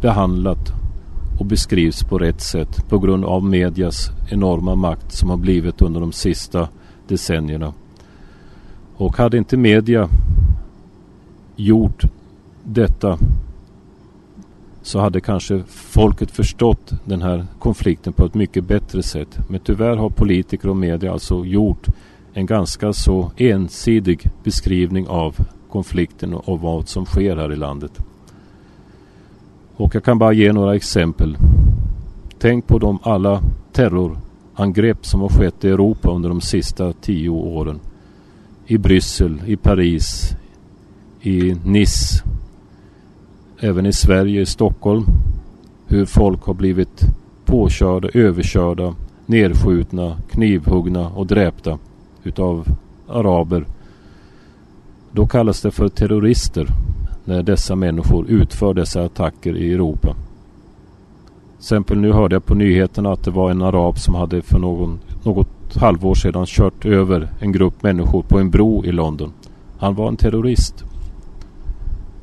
behandlat 0.00 0.72
och 1.38 1.46
beskrivs 1.46 2.02
på 2.02 2.18
rätt 2.18 2.40
sätt 2.40 2.88
på 2.88 2.98
grund 2.98 3.24
av 3.24 3.44
medias 3.44 4.10
enorma 4.28 4.74
makt 4.74 5.12
som 5.12 5.30
har 5.30 5.36
blivit 5.36 5.82
under 5.82 6.00
de 6.00 6.12
sista 6.12 6.68
decennierna. 7.08 7.72
Och 8.96 9.16
hade 9.16 9.38
inte 9.38 9.56
media 9.56 10.08
gjort 11.56 12.04
detta 12.62 13.18
så 14.86 14.98
hade 14.98 15.20
kanske 15.20 15.62
folket 15.68 16.30
förstått 16.30 16.92
den 17.04 17.22
här 17.22 17.46
konflikten 17.58 18.12
på 18.12 18.24
ett 18.24 18.34
mycket 18.34 18.64
bättre 18.64 19.02
sätt. 19.02 19.38
Men 19.48 19.60
tyvärr 19.60 19.96
har 19.96 20.10
politiker 20.10 20.68
och 20.68 20.76
media 20.76 21.12
alltså 21.12 21.44
gjort 21.44 21.86
en 22.32 22.46
ganska 22.46 22.92
så 22.92 23.30
ensidig 23.36 24.30
beskrivning 24.44 25.08
av 25.08 25.36
konflikten 25.70 26.34
och 26.34 26.60
vad 26.60 26.88
som 26.88 27.04
sker 27.04 27.36
här 27.36 27.52
i 27.52 27.56
landet. 27.56 28.00
Och 29.76 29.94
jag 29.94 30.04
kan 30.04 30.18
bara 30.18 30.32
ge 30.32 30.52
några 30.52 30.74
exempel. 30.74 31.36
Tänk 32.38 32.66
på 32.66 32.78
de 32.78 32.98
alla 33.02 33.42
terrorangrepp 33.72 35.06
som 35.06 35.20
har 35.20 35.28
skett 35.28 35.64
i 35.64 35.68
Europa 35.68 36.10
under 36.10 36.28
de 36.28 36.40
sista 36.40 36.92
tio 36.92 37.30
åren. 37.30 37.80
I 38.66 38.78
Bryssel, 38.78 39.42
i 39.46 39.56
Paris, 39.56 40.36
i 41.20 41.56
Nice 41.64 42.24
även 43.60 43.86
i 43.86 43.92
Sverige, 43.92 44.40
i 44.40 44.46
Stockholm, 44.46 45.04
hur 45.86 46.06
folk 46.06 46.42
har 46.42 46.54
blivit 46.54 47.00
påkörda, 47.44 48.08
överkörda, 48.14 48.94
nedskjutna, 49.26 50.16
knivhuggna 50.30 51.08
och 51.08 51.26
dräpta 51.26 51.78
utav 52.22 52.68
araber. 53.08 53.64
Då 55.12 55.26
kallas 55.26 55.60
det 55.60 55.70
för 55.70 55.88
terrorister 55.88 56.68
när 57.24 57.42
dessa 57.42 57.76
människor 57.76 58.26
utför 58.28 58.74
dessa 58.74 59.04
attacker 59.04 59.56
i 59.56 59.72
Europa. 59.72 60.16
Exempel 61.58 61.98
nu 61.98 62.12
hörde 62.12 62.34
jag 62.34 62.44
på 62.44 62.54
nyheterna 62.54 63.12
att 63.12 63.24
det 63.24 63.30
var 63.30 63.50
en 63.50 63.62
arab 63.62 63.98
som 63.98 64.14
hade 64.14 64.42
för 64.42 64.58
någon, 64.58 64.98
något 65.22 65.76
halvår 65.76 66.14
sedan 66.14 66.46
kört 66.46 66.84
över 66.84 67.28
en 67.38 67.52
grupp 67.52 67.82
människor 67.82 68.22
på 68.22 68.38
en 68.38 68.50
bro 68.50 68.84
i 68.84 68.92
London. 68.92 69.32
Han 69.78 69.94
var 69.94 70.08
en 70.08 70.16
terrorist. 70.16 70.84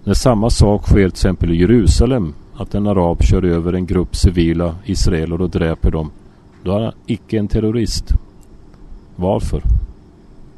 När 0.06 0.14
samma 0.14 0.50
sak 0.50 0.84
sker 0.84 0.96
till 0.96 1.06
exempel 1.06 1.52
i 1.52 1.56
Jerusalem, 1.56 2.34
att 2.56 2.76
en 2.76 2.88
arab 2.88 3.24
kör 3.24 3.46
över 3.46 3.74
en 3.74 3.86
grupp 3.86 4.16
civila 4.16 4.76
israeler 4.86 5.42
och 5.42 5.50
dräper 5.50 5.92
dem, 5.92 6.12
då 6.64 6.72
är 6.72 6.82
han 6.84 6.94
icke 7.06 7.38
en 7.38 7.48
terrorist. 7.48 8.14
Varför? 9.16 9.64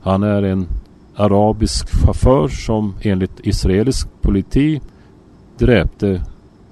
Han 0.02 0.24
är 0.24 0.44
en 0.44 0.68
arabisk 1.16 1.90
chaufför 1.90 2.48
som 2.48 2.94
enligt 3.02 3.40
israelisk 3.44 4.08
politi 4.22 4.82
dräpte 5.58 6.22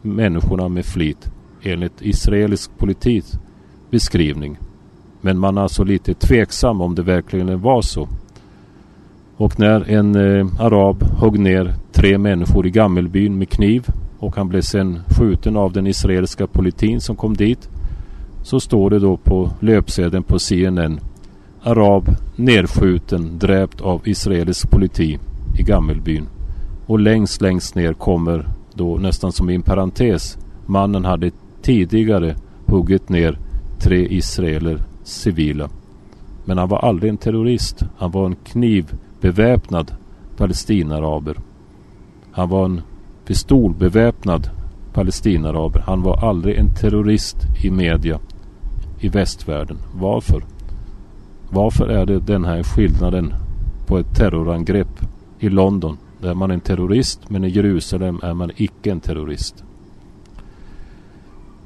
människorna 0.02 0.70
med 0.70 0.86
flit 0.86 1.32
enligt 1.62 2.02
israelisk 2.02 2.78
politis 2.78 3.40
beskrivning. 3.90 4.58
Men 5.22 5.40
man 5.40 5.58
är 5.58 5.62
alltså 5.62 5.84
lite 5.84 6.14
tveksam 6.14 6.82
om 6.82 6.96
det 6.96 7.04
verkligen 7.04 7.62
var 7.62 7.82
så. 7.82 8.08
Och 9.38 9.60
när 9.60 9.90
en 9.90 10.16
eh, 10.16 10.48
arab 10.60 11.04
högg 11.04 11.40
ner 11.40 11.74
tre 11.92 12.18
människor 12.18 12.68
i 12.68 12.72
Gammelbyn 12.72 13.38
med 13.38 13.50
kniv 13.50 13.88
och 14.20 14.36
han 14.36 14.50
blev 14.50 14.62
sen 14.62 15.00
skjuten 15.08 15.58
av 15.58 15.74
den 15.74 15.88
israeliska 15.88 16.48
politin 16.48 17.02
som 17.02 17.16
kom 17.16 17.34
dit 17.34 17.70
så 18.44 18.60
står 18.60 18.90
det 18.90 19.00
då 19.00 19.18
på 19.18 19.50
löpsedeln 19.60 20.24
på 20.24 20.40
CNN 20.40 21.00
Arab 21.64 22.16
nerskjuten, 22.36 23.40
dräpt 23.40 23.82
av 23.82 24.08
israelisk 24.08 24.70
politi 24.70 25.20
i 25.60 25.64
Gammelbyn. 25.64 26.28
Och 26.86 27.00
längst, 27.00 27.42
längst 27.42 27.76
ner 27.76 27.94
kommer 27.94 28.48
då 28.74 28.98
nästan 28.98 29.32
som 29.32 29.50
i 29.50 29.56
en 29.56 29.62
parentes 29.62 30.38
mannen 30.66 31.06
hade 31.06 31.32
tidigare 31.62 32.36
huggit 32.66 33.10
ner 33.10 33.38
tre 33.80 34.08
israeler 34.10 34.84
civila. 35.04 35.70
Men 36.46 36.58
han 36.58 36.70
var 36.70 36.80
aldrig 36.80 37.10
en 37.10 37.18
terrorist. 37.18 37.84
Han 37.98 38.12
var 38.12 38.26
en 38.26 38.36
kniv 38.36 38.94
beväpnad 39.24 39.92
palestinaraber. 40.38 41.38
Han 42.32 42.50
var 42.50 42.66
en 42.66 42.82
pistolbeväpnad 43.26 44.50
palestinaraber. 44.94 45.84
Han 45.86 46.02
var 46.02 46.30
aldrig 46.30 46.58
en 46.58 46.74
terrorist 46.74 47.38
i 47.64 47.72
media 47.72 48.20
i 49.00 49.10
västvärlden. 49.10 49.78
Varför? 49.96 50.44
Varför 51.50 51.88
är 51.88 52.06
det 52.06 52.20
den 52.20 52.46
här 52.46 52.64
skillnaden 52.64 53.34
på 53.88 53.98
ett 53.98 54.16
terrorangrepp 54.16 55.02
i 55.40 55.50
London? 55.50 55.98
Där 56.22 56.34
man 56.34 56.50
är 56.50 56.54
en 56.54 56.62
terrorist 56.62 57.30
men 57.30 57.44
i 57.44 57.50
Jerusalem 57.50 58.20
är 58.24 58.34
man 58.34 58.52
icke 58.56 58.92
en 58.92 59.00
terrorist. 59.00 59.64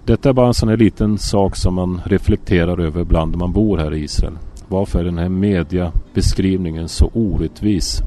Detta 0.06 0.30
är 0.30 0.34
bara 0.34 0.48
en 0.48 0.54
sån 0.54 0.70
här 0.70 0.78
liten 0.78 1.18
sak 1.18 1.56
som 1.56 1.74
man 1.74 2.02
reflekterar 2.06 2.80
över 2.80 3.04
bland 3.04 3.36
man 3.36 3.52
bor 3.52 3.78
här 3.78 3.94
i 3.94 4.04
Israel 4.04 4.38
varför 4.68 5.00
är 5.00 5.04
den 5.04 5.18
här 5.18 5.30
mediebeskrivningen 5.30 6.90
så 6.90 7.10
orättvis? 7.14 8.02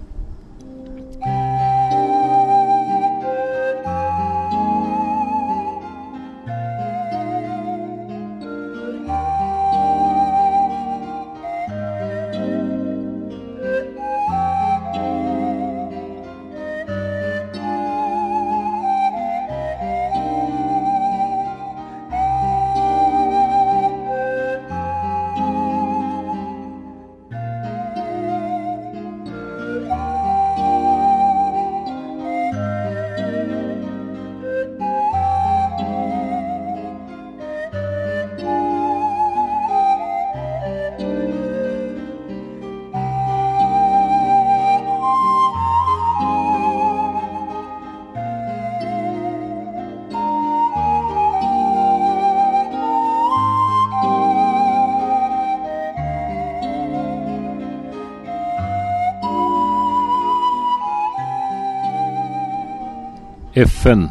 FN 63.81 64.09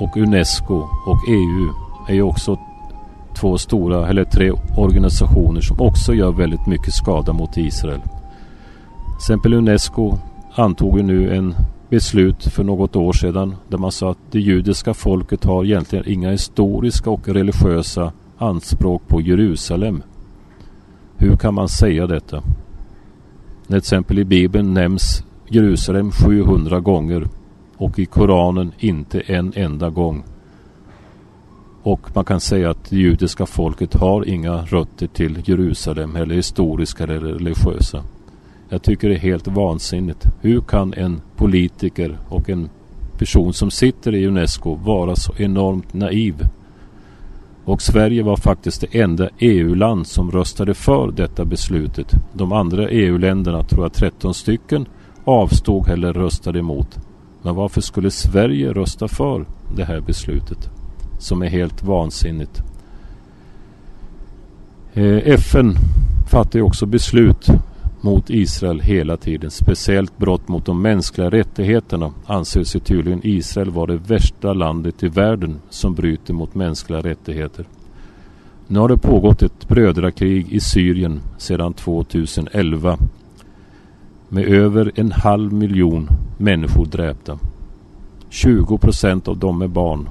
och 0.00 0.16
UNESCO 0.16 0.74
och 1.06 1.18
EU 1.28 1.68
är 2.08 2.14
ju 2.14 2.22
också 2.22 2.58
två 3.34 3.58
stora 3.58 4.08
eller 4.08 4.24
tre 4.24 4.52
organisationer 4.76 5.60
som 5.60 5.80
också 5.80 6.14
gör 6.14 6.32
väldigt 6.32 6.66
mycket 6.66 6.94
skada 6.94 7.32
mot 7.32 7.56
Israel. 7.56 8.00
Till 8.00 9.16
exempel 9.16 9.54
UNESCO 9.54 10.18
antog 10.54 10.96
ju 10.96 11.02
nu 11.02 11.36
en 11.36 11.54
beslut 11.88 12.44
för 12.44 12.64
något 12.64 12.96
år 12.96 13.12
sedan 13.12 13.56
där 13.68 13.78
man 13.78 13.92
sa 13.92 14.10
att 14.10 14.18
det 14.30 14.40
judiska 14.40 14.94
folket 14.94 15.44
har 15.44 15.64
egentligen 15.64 16.08
inga 16.08 16.30
historiska 16.30 17.10
och 17.10 17.28
religiösa 17.28 18.12
anspråk 18.38 19.08
på 19.08 19.20
Jerusalem. 19.20 20.02
Hur 21.16 21.36
kan 21.36 21.54
man 21.54 21.68
säga 21.68 22.06
detta? 22.06 22.36
När 22.36 23.66
till 23.66 23.76
exempel 23.76 24.18
i 24.18 24.24
Bibeln 24.24 24.74
nämns 24.74 25.24
Jerusalem 25.48 26.10
700 26.10 26.80
gånger 26.80 27.26
och 27.80 27.98
i 27.98 28.06
Koranen 28.06 28.72
inte 28.78 29.20
en 29.20 29.52
enda 29.56 29.90
gång. 29.90 30.24
Och 31.82 32.00
man 32.14 32.24
kan 32.24 32.40
säga 32.40 32.70
att 32.70 32.90
det 32.90 32.96
judiska 32.96 33.46
folket 33.46 33.94
har 33.94 34.28
inga 34.28 34.56
rötter 34.56 35.06
till 35.06 35.42
Jerusalem 35.44 36.16
eller 36.16 36.34
historiska 36.34 37.04
eller 37.04 37.20
religiösa. 37.20 38.04
Jag 38.68 38.82
tycker 38.82 39.08
det 39.08 39.14
är 39.14 39.18
helt 39.18 39.48
vansinnigt. 39.48 40.26
Hur 40.40 40.60
kan 40.60 40.94
en 40.94 41.20
politiker 41.36 42.18
och 42.28 42.50
en 42.50 42.68
person 43.18 43.52
som 43.52 43.70
sitter 43.70 44.14
i 44.14 44.26
UNESCO 44.26 44.74
vara 44.74 45.16
så 45.16 45.32
enormt 45.36 45.94
naiv? 45.94 46.48
Och 47.64 47.82
Sverige 47.82 48.22
var 48.22 48.36
faktiskt 48.36 48.80
det 48.80 49.00
enda 49.00 49.28
EU-land 49.38 50.06
som 50.06 50.30
röstade 50.30 50.74
för 50.74 51.10
detta 51.10 51.44
beslutet. 51.44 52.14
De 52.32 52.52
andra 52.52 52.88
EU-länderna, 52.88 53.62
tror 53.62 53.84
jag 53.84 53.92
13 53.92 54.34
stycken, 54.34 54.86
avstod 55.24 55.88
eller 55.88 56.12
röstade 56.12 56.58
emot. 56.58 56.98
Men 57.42 57.54
varför 57.54 57.80
skulle 57.80 58.10
Sverige 58.10 58.72
rösta 58.72 59.08
för 59.08 59.46
det 59.76 59.84
här 59.84 60.00
beslutet 60.00 60.70
som 61.18 61.42
är 61.42 61.48
helt 61.48 61.82
vansinnigt? 61.82 62.62
Eh, 64.92 65.16
FN 65.16 65.74
fattar 66.30 66.58
ju 66.58 66.62
också 66.62 66.86
beslut 66.86 67.46
mot 68.00 68.30
Israel 68.30 68.80
hela 68.80 69.16
tiden. 69.16 69.50
Speciellt 69.50 70.18
brott 70.18 70.48
mot 70.48 70.66
de 70.66 70.82
mänskliga 70.82 71.30
rättigheterna 71.30 72.12
anser 72.26 72.64
sig 72.64 72.80
tydligen 72.80 73.20
Israel 73.22 73.70
vara 73.70 73.86
det 73.86 73.96
värsta 73.96 74.52
landet 74.52 75.02
i 75.02 75.08
världen 75.08 75.60
som 75.70 75.94
bryter 75.94 76.34
mot 76.34 76.54
mänskliga 76.54 77.00
rättigheter. 77.00 77.64
Nu 78.66 78.78
har 78.78 78.88
det 78.88 78.98
pågått 78.98 79.42
ett 79.42 79.68
brödrakrig 79.68 80.52
i 80.52 80.60
Syrien 80.60 81.20
sedan 81.38 81.72
2011 81.72 82.98
med 84.32 84.44
över 84.44 84.92
en 84.94 85.12
halv 85.12 85.52
miljon 85.52 86.08
människor 86.38 86.86
dräpta. 86.86 87.38
20 88.28 88.78
procent 88.78 89.28
av 89.28 89.38
dem 89.38 89.62
är 89.62 89.68
barn. 89.68 90.08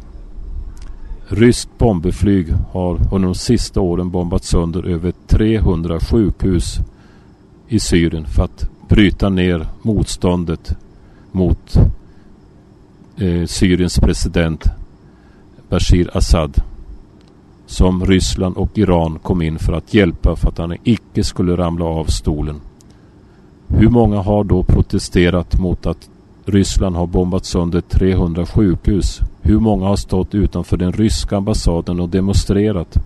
Ryskt 1.28 1.78
bombeflyg 1.78 2.54
har 2.72 3.00
under 3.12 3.28
de 3.28 3.36
sista 3.36 3.82
åren 3.82 4.10
bombat 4.10 4.44
sönder 4.44 4.88
över 4.88 5.14
300 5.28 6.00
sjukhus 6.00 6.80
i 7.68 7.80
Syrien 7.80 8.26
för 8.26 8.44
att 8.44 8.70
bryta 8.90 9.30
ner 9.30 9.68
motståndet 9.82 10.78
mot 11.32 11.76
eh, 13.18 13.46
Syriens 13.46 14.00
president 14.00 14.64
Bashir 15.70 16.18
Assad 16.18 16.62
som 17.66 18.06
Ryssland 18.06 18.58
och 18.58 18.78
Iran 18.78 19.20
kom 19.20 19.42
in 19.42 19.60
för 19.60 19.74
att 19.74 19.94
hjälpa 19.94 20.36
för 20.36 20.50
att 20.50 20.58
han 20.58 20.78
icke 20.84 21.24
skulle 21.24 21.58
ramla 21.58 21.86
av 21.86 22.06
stolen. 22.06 22.62
Hur 23.72 23.90
många 23.90 24.22
har 24.22 24.44
då 24.44 24.64
protesterat 24.64 25.60
mot 25.60 25.86
att 25.86 26.10
Ryssland 26.46 26.96
har 26.96 27.08
bombat 27.08 27.46
sönder 27.46 27.82
300 27.82 28.46
sjukhus? 28.46 29.20
Hur 29.42 29.60
många 29.60 29.88
har 29.88 29.96
stått 29.96 30.36
utanför 30.36 30.78
den 30.78 30.94
ryska 30.94 31.38
ambassaden 31.38 32.00
och 32.00 32.10
demonstrerat? 32.10 32.98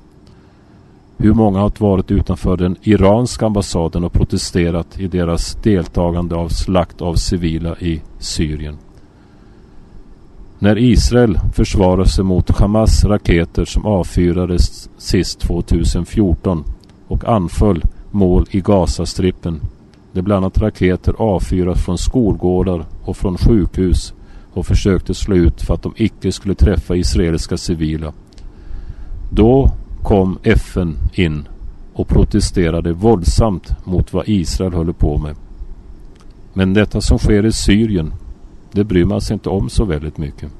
Hur 1.17 1.33
många 1.33 1.59
har 1.59 1.71
varit 1.77 2.11
utanför 2.11 2.57
den 2.57 2.75
iranska 2.81 3.45
ambassaden 3.45 4.03
och 4.03 4.13
protesterat 4.13 4.99
i 4.99 5.07
deras 5.07 5.55
deltagande 5.55 6.35
av 6.35 6.49
slakt 6.49 7.01
av 7.01 7.15
civila 7.15 7.75
i 7.79 8.01
Syrien? 8.19 8.77
När 10.59 10.77
Israel 10.77 11.39
försvarar 11.53 12.05
sig 12.05 12.23
mot 12.23 12.49
Hamas 12.49 13.05
raketer 13.05 13.65
som 13.65 13.85
avfyrades 13.85 14.89
sist 14.97 15.39
2014 15.39 16.63
och 17.07 17.25
anföll 17.25 17.83
mål 18.11 18.45
i 18.51 18.61
Gazastrippen 18.61 19.61
Det 20.13 20.21
bland 20.21 20.45
annat 20.45 20.61
raketer 20.61 21.13
avfyras 21.17 21.85
från 21.85 21.97
skolgårdar 21.97 22.85
och 23.03 23.17
från 23.17 23.37
sjukhus 23.37 24.13
och 24.53 24.65
försökte 24.65 25.13
slå 25.13 25.35
ut 25.35 25.61
för 25.61 25.73
att 25.73 25.83
de 25.83 25.93
icke 25.95 26.31
skulle 26.31 26.55
träffa 26.55 26.95
israeliska 26.95 27.57
civila. 27.57 28.13
Då 29.29 29.71
kom 30.03 30.39
FN 30.43 30.97
in 31.13 31.47
och 31.93 32.07
protesterade 32.07 32.93
våldsamt 32.93 33.85
mot 33.85 34.13
vad 34.13 34.27
Israel 34.27 34.73
höll 34.73 34.93
på 34.93 35.17
med. 35.17 35.35
Men 36.53 36.73
detta 36.73 37.01
som 37.01 37.19
sker 37.19 37.45
i 37.45 37.51
Syrien, 37.51 38.13
det 38.71 38.83
bryr 38.83 39.05
man 39.05 39.21
sig 39.21 39.33
inte 39.33 39.49
om 39.49 39.69
så 39.69 39.85
väldigt 39.85 40.17
mycket. 40.17 40.51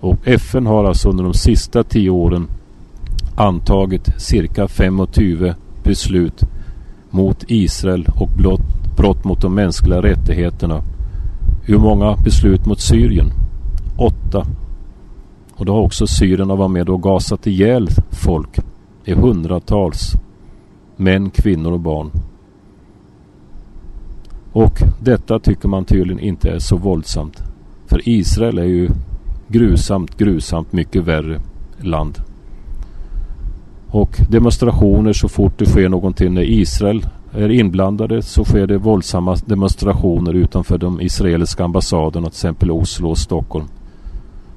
Och 0.00 0.16
FN 0.24 0.66
har 0.66 0.84
alltså 0.84 1.08
under 1.08 1.24
de 1.24 1.34
sista 1.34 1.82
tio 1.82 2.10
åren 2.10 2.46
antagit 3.36 4.20
cirka 4.20 4.68
25 4.68 5.06
beslut 5.82 6.44
mot 7.14 7.44
Israel 7.48 8.06
och 8.16 8.28
brott 8.96 9.24
mot 9.24 9.40
de 9.40 9.54
mänskliga 9.54 10.02
rättigheterna. 10.02 10.82
Hur 11.62 11.78
många 11.78 12.16
beslut 12.16 12.66
mot 12.66 12.80
Syrien? 12.80 13.30
Åtta. 13.96 14.46
Och 15.56 15.64
då 15.64 15.72
har 15.72 15.80
också 15.80 16.06
syrierna 16.06 16.54
varit 16.54 16.70
med 16.70 16.88
och 16.88 17.02
gasat 17.02 17.46
ihjäl 17.46 17.88
folk 18.10 18.58
i 19.04 19.14
hundratals. 19.14 20.12
Män, 20.96 21.30
kvinnor 21.30 21.72
och 21.72 21.80
barn. 21.80 22.10
Och 24.52 24.82
detta 25.00 25.38
tycker 25.38 25.68
man 25.68 25.84
tydligen 25.84 26.20
inte 26.20 26.50
är 26.50 26.58
så 26.58 26.76
våldsamt. 26.76 27.42
För 27.86 28.08
Israel 28.08 28.58
är 28.58 28.64
ju 28.64 28.90
grusamt, 29.48 30.18
grusamt 30.18 30.72
mycket 30.72 31.04
värre 31.04 31.40
land. 31.78 32.18
Och 33.94 34.20
demonstrationer 34.28 35.12
så 35.12 35.28
fort 35.28 35.58
det 35.58 35.66
sker 35.66 35.88
någonting 35.88 36.34
när 36.34 36.42
Israel 36.42 37.06
är 37.32 37.50
inblandade 37.50 38.22
så 38.22 38.44
sker 38.44 38.66
det 38.66 38.78
våldsamma 38.78 39.36
demonstrationer 39.46 40.34
utanför 40.34 40.78
de 40.78 41.00
israeliska 41.00 41.64
ambassaderna, 41.64 42.26
till 42.26 42.36
exempel 42.36 42.70
Oslo 42.70 43.10
och 43.10 43.18
Stockholm. 43.18 43.66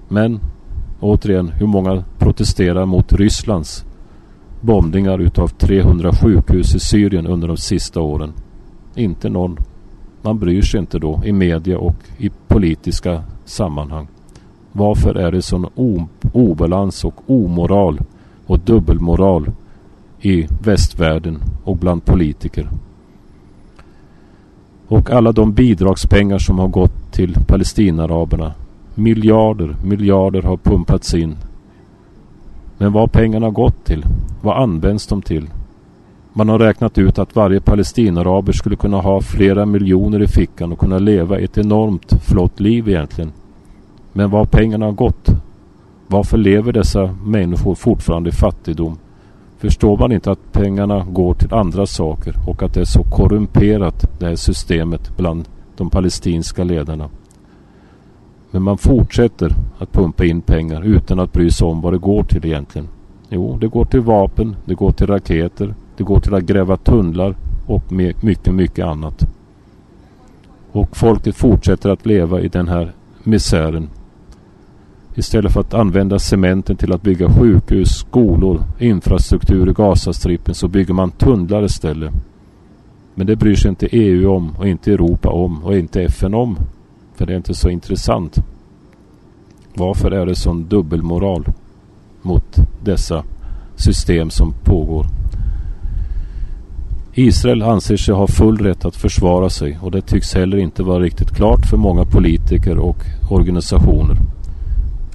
Men 0.08 0.40
återigen, 1.00 1.50
hur 1.50 1.68
många 1.68 2.04
protesterar 2.18 2.86
mot 2.86 3.14
Rysslands 3.14 3.86
bombningar 4.62 5.20
utav 5.20 5.48
300 5.48 6.12
sjukhus 6.14 6.76
i 6.76 6.80
Syrien 6.80 7.28
under 7.28 7.48
de 7.48 7.58
sista 7.58 8.02
åren? 8.02 8.34
Inte 8.96 9.30
någon. 9.30 9.58
Man 10.22 10.40
bryr 10.40 10.62
sig 10.62 10.80
inte 10.80 11.00
då 11.00 11.22
i 11.26 11.32
media 11.32 11.78
och 11.80 11.96
i 12.18 12.30
politiska 12.48 13.24
sammanhang. 13.46 14.08
Varför 14.72 15.16
är 15.16 15.32
det 15.32 15.42
sån 15.42 15.66
obalans 16.34 17.06
och 17.06 17.16
omoral- 17.28 18.00
och 18.48 18.60
dubbelmoral 18.60 19.52
i 20.22 20.48
västvärlden 20.64 21.40
och 21.64 21.78
bland 21.78 22.06
politiker. 22.06 22.70
Och 24.88 25.10
alla 25.12 25.32
de 25.32 25.54
bidragspengar 25.54 26.38
som 26.38 26.60
har 26.60 26.68
gått 26.68 27.12
till 27.12 27.36
palestinaraberna. 27.48 28.54
Miljarder, 28.96 29.76
miljarder 29.84 30.42
har 30.42 30.58
pumpats 30.58 31.14
in. 31.14 31.36
Men 32.78 32.94
vad 32.94 33.02
har 33.02 33.08
pengarna 33.08 33.50
gått 33.50 33.86
till? 33.86 34.06
Vad 34.42 34.62
används 34.62 35.08
de 35.08 35.22
till? 35.22 35.50
Man 36.34 36.50
har 36.50 36.60
räknat 36.60 36.98
ut 36.98 37.20
att 37.20 37.36
varje 37.36 37.60
palestinaraber 37.60 38.54
skulle 38.54 38.76
kunna 38.76 38.98
ha 38.98 39.22
flera 39.22 39.66
miljoner 39.66 40.22
i 40.22 40.28
fickan 40.28 40.72
och 40.72 40.80
kunna 40.80 41.00
leva 41.00 41.40
ett 41.40 41.58
enormt 41.58 42.14
flott 42.24 42.60
liv 42.60 42.90
egentligen. 42.90 43.32
Men 44.14 44.30
vad 44.30 44.42
har 44.42 44.46
pengarna 44.46 44.92
gått 44.92 45.30
Varför 46.08 46.38
lever 46.38 46.72
dessa 46.72 47.16
människor 47.26 47.76
fortfarande 47.76 48.30
i 48.30 48.34
fattigdom? 48.34 48.98
Förstår 49.58 49.98
man 49.98 50.12
inte 50.12 50.32
att 50.32 50.52
pengarna 50.52 51.06
går 51.10 51.34
till 51.34 51.54
andra 51.54 51.86
saker 51.86 52.36
och 52.48 52.64
att 52.64 52.74
det 52.74 52.80
är 52.80 52.86
så 52.86 53.04
korrumperat 53.04 54.20
det 54.20 54.26
här 54.26 54.36
systemet 54.36 55.18
bland 55.18 55.46
de 55.78 55.90
palestinska 55.90 56.64
ledarna? 56.64 57.10
Men 58.52 58.62
man 58.62 58.78
fortsätter 58.78 59.56
att 59.80 59.92
pumpa 59.92 60.26
in 60.26 60.42
pengar 60.42 60.82
utan 60.82 61.20
att 61.20 61.34
bry 61.34 61.52
sig 61.52 61.68
om 61.68 61.82
vad 61.82 61.94
det 61.94 61.98
går 61.98 62.24
till 62.24 62.46
egentligen. 62.46 62.88
Jo, 63.30 63.58
det 63.58 63.68
går 63.68 63.86
till 63.86 64.02
vapen, 64.02 64.56
det 64.66 64.76
går 64.76 64.92
till 64.92 65.08
raketer, 65.08 65.76
det 65.98 66.04
går 66.04 66.20
till 66.20 66.34
att 66.34 66.44
gräva 66.44 66.78
tunnlar 66.78 67.36
och 67.66 67.92
mycket, 67.92 68.54
mycket 68.54 68.86
annat. 68.86 69.28
Och 70.72 70.98
folket 70.98 71.36
fortsätter 71.36 71.90
att 71.90 72.06
leva 72.06 72.42
i 72.42 72.48
den 72.48 72.68
här 72.68 72.92
misären 73.24 73.90
istället 75.18 75.54
för 75.54 75.60
att 75.60 75.74
använda 75.74 76.20
cementen 76.20 76.76
till 76.76 76.94
att 76.94 77.02
bygga 77.02 77.30
sjukhus, 77.30 77.90
skolor, 77.90 78.64
infrastruktur 78.80 79.70
i 79.70 79.74
Gazastrippen 79.74 80.56
så 80.56 80.68
bygger 80.68 80.94
man 80.94 81.12
tunnlar 81.12 81.64
istället. 81.64 82.14
Men 83.16 83.28
det 83.28 83.36
bryr 83.36 83.56
sig 83.56 83.70
inte 83.70 83.88
EU 83.88 84.32
om 84.32 84.56
och 84.58 84.68
inte 84.68 84.92
Europa 84.92 85.30
om 85.30 85.64
och 85.64 85.78
inte 85.78 86.02
FN 86.02 86.34
om. 86.34 86.58
För 87.16 87.26
det 87.26 87.34
är 87.34 87.38
inte 87.38 87.54
så 87.54 87.70
intressant. 87.70 88.38
Varför 89.74 90.12
är 90.12 90.26
det 90.26 90.36
sån 90.36 90.68
dubbelmoral 90.68 91.46
mot 92.22 92.58
dessa 92.84 93.24
system 93.76 94.30
som 94.30 94.54
pågår? 94.64 95.06
Israel 97.14 97.62
anser 97.62 97.98
sig 97.98 98.14
ha 98.16 98.28
full 98.28 98.58
rätt 98.58 98.86
att 98.86 98.96
försvara 98.96 99.50
sig 99.50 99.78
och 99.82 99.92
det 99.92 100.02
tycks 100.02 100.34
heller 100.34 100.58
inte 100.58 100.84
vara 100.84 101.00
riktigt 101.00 101.36
klart 101.36 101.66
för 101.70 101.78
många 101.78 102.06
politiker 102.06 102.78
och 102.78 102.98
organisationer. 103.30 104.18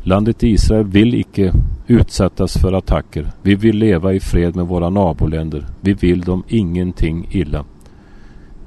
Landet 0.05 0.43
Israel 0.43 0.85
vill 0.85 1.15
icke 1.15 1.53
utsättas 1.87 2.57
för 2.57 2.73
attacker. 2.73 3.27
Vi 3.43 3.55
vill 3.55 3.77
leva 3.77 4.13
i 4.13 4.21
fred 4.21 4.57
med 4.57 4.67
våra 4.67 4.91
naboländer. 4.91 5.67
Vi 5.81 5.93
vill 5.93 6.21
dem 6.21 6.43
ingenting 6.49 7.29
illa. 7.31 7.65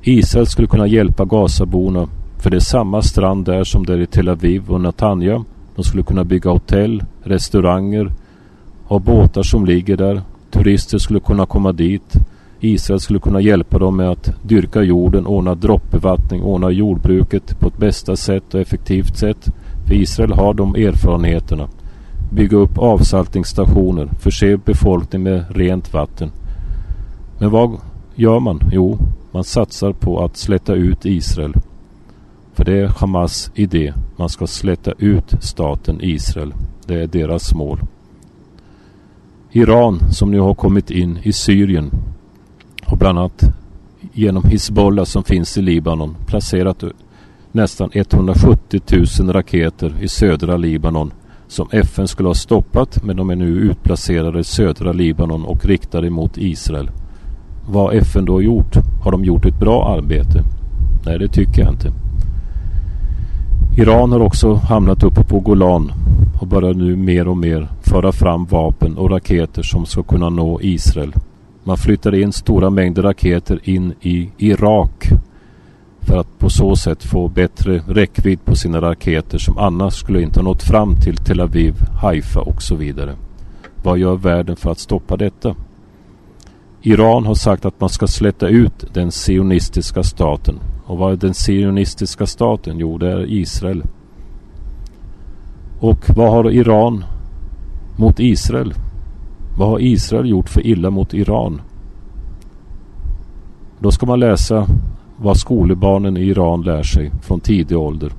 Israel 0.02 0.48
skulle 0.48 0.68
kunna 0.68 0.88
hjälpa 0.88 1.26
Gazaborna 1.26 2.08
för 2.40 2.50
det 2.50 2.58
är 2.58 2.60
samma 2.60 3.02
strand 3.02 3.46
där 3.46 3.64
som 3.64 3.86
där 3.86 4.00
i 4.02 4.08
Tel 4.08 4.30
Aviv 4.30 4.72
och 4.72 4.82
Natanja. 4.82 5.44
De 5.76 5.84
skulle 5.84 6.04
kunna 6.04 6.24
bygga 6.24 6.52
hotell, 6.52 7.04
restauranger 7.24 8.12
och 8.88 9.02
båtar 9.02 9.44
som 9.44 9.66
ligger 9.66 9.98
där. 9.98 10.22
Turister 10.52 10.98
skulle 10.98 11.20
kunna 11.20 11.46
komma 11.46 11.72
dit. 11.72 12.14
Israel 12.60 13.00
skulle 13.00 13.20
kunna 13.20 13.42
hjälpa 13.42 13.80
dem 13.80 13.98
med 13.98 14.10
att 14.10 14.36
dyrka 14.42 14.82
jorden, 14.82 15.26
ordna 15.26 15.56
droppbevattning, 15.56 16.44
ordna 16.44 16.72
jordbruket 16.72 17.60
på 17.60 17.68
ett 17.68 17.78
bästa 17.78 18.16
sätt 18.16 18.54
och 18.54 18.60
effektivt 18.60 19.18
sätt- 19.18 19.50
För 19.88 19.94
Israel 19.94 20.32
har 20.32 20.54
de 20.54 20.76
erfarenheterna. 20.76 21.68
Bygga 22.32 22.58
upp 22.58 22.78
avsaltningsstationer, 22.78 24.10
förse 24.20 24.58
befolkningen 24.58 25.24
med 25.24 25.46
rent 25.50 25.94
vatten. 25.94 26.32
Men 27.40 27.50
vad 27.50 27.78
gör 28.16 28.40
man? 28.40 28.60
Jo, 28.72 28.98
man 29.32 29.44
satsar 29.44 29.94
på 29.94 30.24
att 30.24 30.38
slätta 30.38 30.74
ut 30.74 31.06
Israel. 31.06 31.54
För 32.54 32.66
det 32.66 32.80
är 32.80 32.88
Hamas 32.88 33.52
idé. 33.56 33.94
Man 34.16 34.30
ska 34.30 34.48
slätta 34.48 34.92
ut 34.98 35.34
staten 35.40 36.00
Israel. 36.02 36.54
Det 36.86 37.02
är 37.02 37.08
deras 37.08 37.54
mål. 37.54 37.80
Iran 39.52 40.00
som 40.12 40.32
nu 40.32 40.40
har 40.40 40.54
kommit 40.54 40.92
in 40.92 41.20
i 41.24 41.34
Syrien 41.34 41.92
och 42.86 42.98
bland 42.98 43.20
annat 43.20 43.44
genom 44.14 44.44
Hezbollah 44.44 45.06
som 45.06 45.24
finns 45.24 45.58
i 45.58 45.62
Libanon 45.62 46.16
placerat 46.28 46.84
nästan 47.56 47.90
170 47.94 48.82
000 49.20 49.34
raketer 49.34 49.94
i 50.02 50.08
södra 50.08 50.58
Libanon 50.58 51.12
som 51.48 51.68
FN 51.72 52.08
skulle 52.08 52.30
ha 52.30 52.34
stoppat 52.34 53.04
men 53.04 53.18
de 53.18 53.30
är 53.30 53.36
nu 53.36 53.46
utplacerade 53.46 54.40
i 54.40 54.44
södra 54.44 54.92
Libanon 54.92 55.46
och 55.46 55.66
riktade 55.66 56.10
mot 56.10 56.38
Israel. 56.38 56.90
Vad 57.70 57.96
FN 57.96 58.26
då 58.26 58.42
gjort? 58.42 58.76
Har 59.04 59.12
de 59.12 59.26
gjort 59.26 59.46
ett 59.46 59.60
bra 59.60 59.98
arbete? 59.98 60.44
Nej, 61.06 61.20
det 61.20 61.28
tycker 61.28 61.62
jag 61.62 61.74
inte. 61.74 61.92
Iran 63.78 64.12
har 64.12 64.20
också 64.20 64.54
hamnat 64.54 65.04
uppe 65.04 65.24
på 65.24 65.40
Golan 65.40 65.92
och 66.42 66.48
börjar 66.48 66.74
nu 66.74 66.96
mer 66.96 67.28
och 67.28 67.38
mer 67.38 67.70
föra 67.82 68.12
fram 68.12 68.46
vapen 68.46 68.98
och 68.98 69.10
raketer 69.10 69.64
som 69.64 69.86
ska 69.86 70.04
kunna 70.04 70.30
nå 70.30 70.60
Israel. 70.62 71.14
Man 71.64 71.78
flyttar 71.78 72.16
in 72.16 72.32
stora 72.32 72.70
mängder 72.70 73.02
raketer 73.02 73.60
in 73.64 73.94
i 74.02 74.30
Irak- 74.38 75.12
för 76.06 76.18
att 76.18 76.40
på 76.40 76.50
så 76.50 76.76
sätt 76.76 77.04
få 77.04 77.28
bättre 77.28 77.82
räckvidd 77.88 78.46
på 78.46 78.56
sina 78.56 78.82
raketer 78.82 79.38
som 79.38 79.58
annars 79.58 79.94
skulle 79.94 80.22
inte 80.22 80.40
ha 80.40 80.44
nått 80.44 80.64
fram 80.64 80.96
till 80.96 81.18
Tel 81.18 81.40
Aviv, 81.40 81.76
Haifa 82.02 82.40
och 82.40 82.62
så 82.62 82.76
vidare. 82.76 83.16
Vad 83.84 83.98
gör 83.98 84.16
världen 84.16 84.56
för 84.56 84.72
att 84.72 84.80
stoppa 84.80 85.18
detta? 85.18 85.56
Iran 86.82 87.26
har 87.26 87.36
sagt 87.36 87.66
att 87.66 87.80
man 87.80 87.90
ska 87.90 88.08
slätta 88.08 88.48
ut 88.48 88.86
den 88.94 89.12
sionistiska 89.12 90.04
staten. 90.04 90.60
Och 90.86 90.98
vad 90.98 91.12
är 91.12 91.18
den 91.18 91.34
sionistiska 91.34 92.26
staten? 92.26 92.80
Jo, 92.80 92.98
det 92.98 93.12
är 93.12 93.32
Israel. 93.32 93.84
Och 95.80 96.10
vad 96.16 96.32
har 96.32 96.52
Iran 96.52 97.06
mot 97.96 98.20
Israel? 98.20 98.74
Vad 99.58 99.68
har 99.68 99.80
Israel 99.80 100.30
gjort 100.30 100.50
för 100.50 100.68
illa 100.68 100.90
mot 100.90 101.14
Iran? 101.14 101.62
Då 103.80 103.92
ska 103.92 104.06
man 104.06 104.20
läsa 104.20 104.68
vad 105.18 105.38
skolebarnen 105.38 106.18
i 106.18 106.22
Iran 106.22 106.62
lär 106.62 106.84
sig 106.84 107.12
från 107.22 107.40
tidig 107.40 107.78
ålder. 107.78 108.12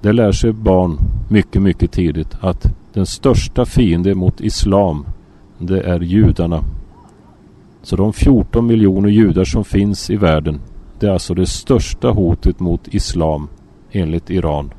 Det 0.00 0.12
lär 0.12 0.32
sig 0.32 0.52
barn 0.52 0.98
mycket, 1.28 1.62
mycket 1.62 1.92
tidigt 1.92 2.36
att 2.40 2.66
den 2.92 3.06
största 3.06 3.64
fienden 3.64 4.18
mot 4.18 4.40
islam, 4.40 5.06
det 5.58 5.80
är 5.80 6.00
judarna. 6.00 6.64
Så 7.82 7.96
de 7.96 8.12
14 8.12 8.66
miljoner 8.66 9.08
judar 9.08 9.44
som 9.44 9.64
finns 9.64 10.10
i 10.10 10.16
världen, 10.16 10.60
det 10.98 11.06
är 11.06 11.10
alltså 11.10 11.34
det 11.34 11.46
största 11.46 12.10
hotet 12.10 12.60
mot 12.60 12.94
islam 12.94 13.48
enligt 13.90 14.30
Iran. 14.30 14.72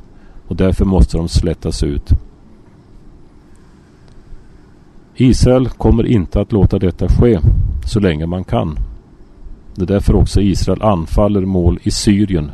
Och 0.48 0.56
därför 0.56 0.86
måste 0.86 1.18
de 1.18 1.30
slättas 1.30 1.84
ut. 1.84 2.10
Israel 5.16 5.70
kommer 5.70 6.06
inte 6.06 6.42
att 6.42 6.52
låta 6.52 6.80
detta 6.80 7.08
ske 7.08 7.40
så 7.86 8.00
länge 8.00 8.26
man 8.26 8.44
kan. 8.44 8.78
Det 9.76 9.82
är 9.82 9.86
därför 9.86 10.16
också 10.16 10.42
Israel 10.42 10.82
anfaller 10.82 11.46
mål 11.46 11.80
i 11.84 11.92
Syrien 11.92 12.52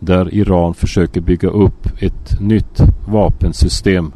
där 0.00 0.34
Iran 0.34 0.74
försöker 0.74 1.20
bygga 1.20 1.48
upp 1.48 1.86
ett 1.98 2.40
nytt 2.40 2.80
vapensystem 3.08 4.12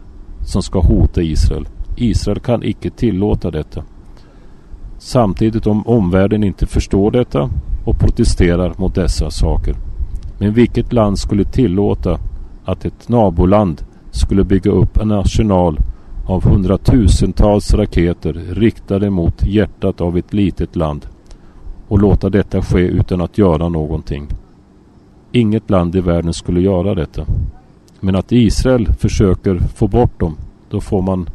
som 0.46 0.62
ska 0.62 0.81
hota 0.81 1.22
Israel. 1.22 1.66
Israel 1.96 2.40
kan 2.40 2.62
icke 2.62 2.90
tillåta 2.90 3.51
detta. 3.51 3.83
Samtidigt 4.98 5.66
om 5.66 5.87
omvärlden 5.87 6.44
inte 6.44 6.66
förstår 6.66 7.11
detta 7.11 7.51
och 7.85 7.98
protesterar 7.98 8.75
mot 8.77 8.94
dessa 8.94 9.31
saker. 9.31 9.77
Men 10.38 10.55
vilket 10.55 10.92
land 10.92 11.18
skulle 11.18 11.44
tillåta 11.44 12.18
att 12.64 12.85
ett 12.85 13.09
naboland 13.09 13.85
skulle 14.11 14.44
bygga 14.44 14.70
upp 14.70 14.96
en 14.96 15.12
arsenal 15.12 15.79
av 16.27 16.44
hundratusentals 16.44 17.75
raketer 17.75 18.33
riktade 18.33 19.11
mot 19.11 19.46
hjärtat 19.46 20.01
av 20.01 20.18
ett 20.18 20.33
litet 20.33 20.77
land? 20.77 21.07
och 21.88 21.99
låta 21.99 22.31
detta 22.31 22.62
ske 22.62 22.81
utan 22.81 23.21
att 23.21 23.38
göra 23.38 23.68
någonting. 23.68 24.29
Inget 25.33 25.71
land 25.71 25.97
i 25.97 26.01
världen 26.01 26.33
skulle 26.33 26.61
göra 26.61 26.95
detta. 26.95 27.27
Men 28.01 28.16
att 28.16 28.33
Israel 28.33 28.92
försöker 28.92 29.59
få 29.59 29.87
bort 29.87 30.21
dem, 30.21 30.37
då 30.71 30.81
får 30.81 31.03
man 31.03 31.29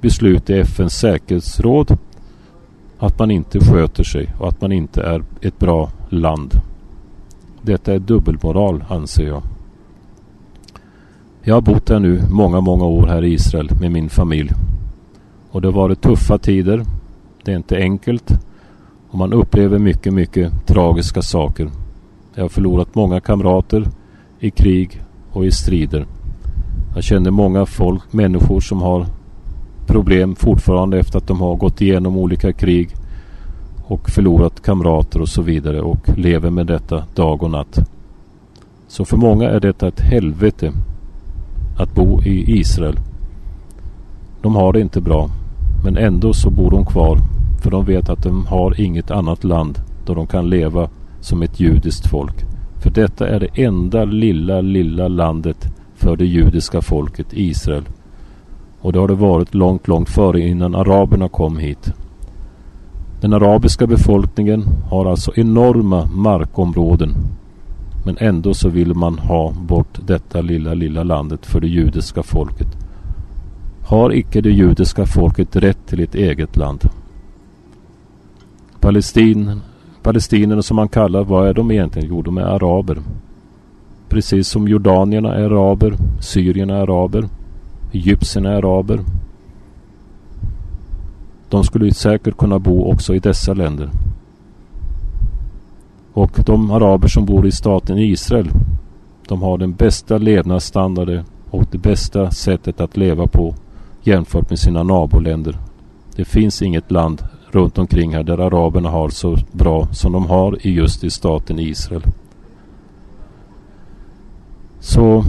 beslut 0.00 0.50
i 0.50 0.58
FNs 0.58 0.94
säkerhetsråd 0.94 1.98
att 2.98 3.18
man 3.18 3.30
inte 3.30 3.60
sköter 3.60 4.04
sig 4.04 4.34
och 4.38 4.48
att 4.48 4.60
man 4.60 4.72
inte 4.72 5.02
är 5.02 5.24
ett 5.40 5.58
bra 5.58 5.90
land. 6.08 6.50
Detta 7.62 7.94
är 7.94 7.98
dubbelmoral 7.98 8.84
anser 8.88 9.26
jag. 9.26 9.42
Jag 11.42 11.54
har 11.54 11.60
bott 11.60 11.88
här 11.88 11.98
nu 11.98 12.22
många, 12.30 12.60
många 12.60 12.84
år 12.84 13.06
här 13.06 13.24
i 13.24 13.32
Israel 13.32 13.70
med 13.80 13.92
min 13.92 14.08
familj. 14.08 14.50
Och 15.50 15.60
det 15.60 15.68
har 15.68 15.72
varit 15.72 16.00
tuffa 16.00 16.38
tider. 16.38 16.84
Det 17.44 17.52
är 17.52 17.56
inte 17.56 17.76
enkelt. 17.76 18.32
Och 19.14 19.18
man 19.18 19.32
upplever 19.32 19.78
mycket, 19.78 20.12
mycket 20.12 20.66
tragiska 20.66 21.22
saker. 21.22 21.70
Jag 22.34 22.44
har 22.44 22.48
förlorat 22.48 22.94
många 22.94 23.20
kamrater 23.20 23.88
i 24.40 24.50
krig 24.50 25.02
och 25.32 25.46
i 25.46 25.50
strider. 25.50 26.06
Jag 26.94 27.04
känner 27.04 27.30
många 27.30 27.66
folk, 27.66 28.12
människor 28.12 28.60
som 28.60 28.82
har 28.82 29.06
problem 29.86 30.34
fortfarande 30.34 30.98
efter 30.98 31.18
att 31.18 31.26
de 31.26 31.40
har 31.40 31.56
gått 31.56 31.80
igenom 31.80 32.16
olika 32.16 32.52
krig 32.52 32.94
och 33.84 34.10
förlorat 34.10 34.62
kamrater 34.62 35.20
och 35.20 35.28
så 35.28 35.42
vidare 35.42 35.80
och 35.80 36.18
lever 36.18 36.50
med 36.50 36.66
detta 36.66 37.04
dag 37.14 37.42
och 37.42 37.50
natt. 37.50 37.78
Så 38.88 39.04
för 39.04 39.16
många 39.16 39.48
är 39.48 39.60
detta 39.60 39.88
ett 39.88 40.00
helvete 40.00 40.72
att 41.78 41.94
bo 41.94 42.22
i 42.22 42.58
Israel. 42.58 42.98
De 44.42 44.54
har 44.54 44.72
det 44.72 44.80
inte 44.80 45.00
bra, 45.00 45.30
men 45.84 45.96
ändå 45.96 46.32
så 46.32 46.50
bor 46.50 46.70
de 46.70 46.86
kvar 46.86 47.18
För 47.64 47.70
de 47.70 47.84
vet 47.84 48.08
att 48.08 48.22
de 48.22 48.46
har 48.46 48.80
inget 48.80 49.10
annat 49.10 49.44
land 49.44 49.78
där 50.06 50.14
de 50.14 50.26
kan 50.26 50.50
leva 50.50 50.88
som 51.20 51.42
ett 51.42 51.60
judiskt 51.60 52.06
folk. 52.06 52.44
För 52.82 52.90
detta 52.90 53.28
är 53.28 53.40
det 53.40 53.62
enda 53.62 54.04
lilla, 54.04 54.60
lilla 54.60 55.08
landet 55.08 55.66
för 55.94 56.16
det 56.16 56.26
judiska 56.26 56.82
folket 56.82 57.26
Israel. 57.30 57.84
Och 58.80 58.92
det 58.92 58.98
har 58.98 59.08
det 59.08 59.14
varit 59.14 59.54
långt, 59.54 59.88
långt 59.88 60.08
före 60.08 60.40
innan 60.40 60.74
araberna 60.74 61.28
kom 61.28 61.56
hit. 61.56 61.92
Den 63.20 63.32
arabiska 63.32 63.86
befolkningen 63.86 64.64
har 64.90 65.06
alltså 65.06 65.32
enorma 65.36 66.04
markområden. 66.04 67.14
Men 68.04 68.16
ändå 68.20 68.54
så 68.54 68.68
vill 68.68 68.94
man 68.94 69.18
ha 69.18 69.52
bort 69.52 69.98
detta 70.06 70.40
lilla, 70.40 70.74
lilla 70.74 71.02
landet 71.02 71.46
för 71.46 71.60
det 71.60 71.68
judiska 71.68 72.22
folket. 72.22 72.68
Har 73.86 74.14
icke 74.14 74.40
det 74.40 74.50
judiska 74.50 75.06
folket 75.06 75.56
rätt 75.56 75.86
till 75.86 76.00
ett 76.00 76.14
eget 76.14 76.56
land? 76.56 76.80
Palestin, 78.84 79.60
palestinerna 80.02 80.62
som 80.62 80.76
man 80.76 80.88
kallar, 80.88 81.24
vad 81.24 81.48
är 81.48 81.54
de 81.54 81.70
egentligen? 81.70 82.08
Jo, 82.08 82.22
de 82.22 82.38
är 82.38 82.42
araber. 82.42 83.02
Precis 84.08 84.48
som 84.48 84.68
jordanierna 84.68 85.34
är 85.34 85.44
araber, 85.44 85.96
syrierna 86.20 86.76
är 86.76 86.80
araber, 86.80 87.28
egyptierna 87.92 88.52
är 88.52 88.56
araber. 88.56 89.00
De 91.48 91.64
skulle 91.64 91.94
säkert 91.94 92.36
kunna 92.36 92.58
bo 92.58 92.92
också 92.92 93.14
i 93.14 93.18
dessa 93.18 93.54
länder. 93.54 93.90
Och 96.12 96.30
de 96.46 96.70
araber 96.70 97.08
som 97.08 97.24
bor 97.24 97.46
i 97.46 97.52
staten 97.52 97.98
Israel, 97.98 98.50
de 99.28 99.42
har 99.42 99.58
den 99.58 99.72
bästa 99.72 100.18
levnadsstandarden 100.18 101.24
och 101.50 101.64
det 101.70 101.78
bästa 101.78 102.30
sättet 102.30 102.80
att 102.80 102.96
leva 102.96 103.26
på 103.26 103.54
jämfört 104.02 104.50
med 104.50 104.58
sina 104.58 104.82
naboländer. 104.82 105.58
Det 106.16 106.24
finns 106.24 106.62
inget 106.62 106.90
land 106.90 107.22
runt 107.54 107.78
omkring 107.78 108.14
här 108.14 108.22
där 108.22 108.38
araberna 108.38 108.90
har 108.90 109.08
så 109.08 109.36
bra 109.52 109.88
som 109.92 110.12
de 110.12 110.26
har 110.26 110.66
i 110.66 110.70
just 110.70 111.04
i 111.04 111.10
staten 111.10 111.58
Israel. 111.58 112.02
Så 114.80 115.24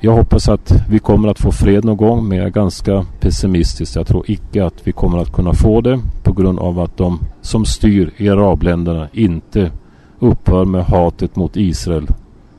jag 0.00 0.12
hoppas 0.12 0.48
att 0.48 0.72
vi 0.88 0.98
kommer 0.98 1.28
att 1.28 1.38
få 1.38 1.52
fred 1.52 1.84
någon 1.84 1.96
gång 1.96 2.28
men 2.28 2.38
jag 2.38 2.46
är 2.46 2.50
ganska 2.50 3.06
pessimistisk. 3.20 3.96
Jag 3.96 4.06
tror 4.06 4.30
icke 4.30 4.64
att 4.64 4.86
vi 4.86 4.92
kommer 4.92 5.18
att 5.18 5.32
kunna 5.32 5.52
få 5.52 5.80
det 5.80 6.00
på 6.22 6.32
grund 6.32 6.58
av 6.58 6.80
att 6.80 6.96
de 6.96 7.18
som 7.40 7.64
styr 7.64 8.10
i 8.16 8.28
arabländerna 8.28 9.08
inte 9.12 9.70
upphör 10.18 10.64
med 10.64 10.84
hatet 10.84 11.36
mot 11.36 11.56
Israel. 11.56 12.06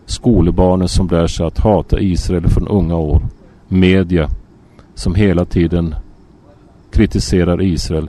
Skolbarnen 0.05 0.87
som 0.87 1.07
lär 1.07 1.27
sig 1.27 1.45
att 1.45 1.57
hata 1.57 1.99
Israel 1.99 2.47
från 2.47 2.67
unga 2.67 2.95
år. 2.95 3.21
Media 3.67 4.29
som 4.95 5.15
hela 5.15 5.45
tiden 5.45 5.95
kritiserar 6.91 7.61
Israel 7.61 8.07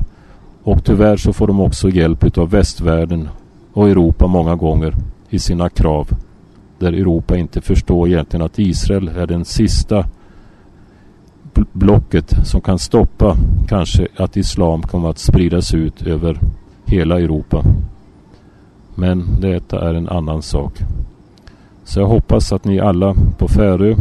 Och 0.62 0.85
tyvärr 0.85 1.16
så 1.16 1.33
får 1.33 1.47
de 1.47 1.61
också 1.61 1.88
hjälp 1.88 2.38
av 2.38 2.51
västvärlden 2.51 3.29
och 3.73 3.88
Europa 3.88 4.27
många 4.27 4.57
gånger 4.57 4.94
i 5.29 5.38
sina 5.38 5.68
krav. 5.68 6.09
Där 6.79 6.92
Europa 6.92 7.37
inte 7.37 7.61
förstår 7.61 8.09
egentligen 8.09 8.47
att 8.47 8.59
Israel 8.59 9.09
är 9.09 9.27
den 9.27 9.44
sista 9.44 10.05
blocket 11.73 12.47
som 12.47 12.61
kan 12.61 12.79
stoppa 12.79 13.37
kanske 13.68 14.09
att 14.16 14.37
islam 14.37 14.83
kommer 14.83 15.11
att 15.11 15.18
spridas 15.18 15.75
ut 15.75 16.03
över 16.03 16.40
hela 16.87 17.21
Europa. 17.21 17.64
Men 18.94 19.40
detta 19.40 19.88
är 19.88 19.94
en 19.94 20.09
annan 20.09 20.42
sak. 20.42 20.79
Så 21.85 22.01
jag 22.01 22.07
hoppas 22.07 22.53
att 22.53 22.64
ni 22.64 22.81
alla 22.81 23.14
på 23.38 23.49
Färö 23.49 23.97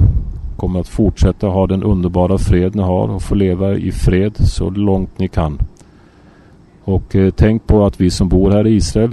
kommer 0.58 0.80
att 0.80 0.88
fortsätta 0.88 1.48
ha 1.48 1.68
den 1.68 1.84
underbara 1.84 2.38
fred 2.38 2.76
ni 2.76 2.82
har 2.82 3.08
och 3.08 3.22
få 3.22 3.36
leva 3.36 3.74
i 3.74 3.92
fred 3.92 4.34
så 4.38 4.70
långt 4.70 5.20
ni 5.20 5.28
kan. 5.28 5.60
Och 6.88 7.16
eh, 7.16 7.32
tänk 7.36 7.68
på 7.68 7.86
att 7.86 8.02
vi 8.02 8.10
som 8.10 8.30
bor 8.30 8.52
här 8.52 8.68
i 8.68 8.76
Israel, 8.76 9.12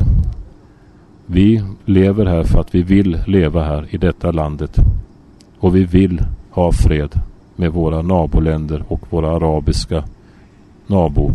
vi 1.26 1.62
lever 1.84 2.26
här 2.26 2.44
för 2.44 2.60
att 2.60 2.74
vi 2.74 2.82
vill 2.82 3.18
leva 3.26 3.64
här 3.64 3.86
i 3.90 3.96
detta 3.96 4.30
landet. 4.30 4.78
Och 5.58 5.76
vi 5.76 5.84
vill 5.84 6.22
ha 6.50 6.72
fred 6.72 7.20
med 7.56 7.72
våra 7.72 8.02
naboländer 8.02 8.84
och 8.88 9.00
våra 9.10 9.36
arabiska 9.36 10.04
nabor. 10.86 11.32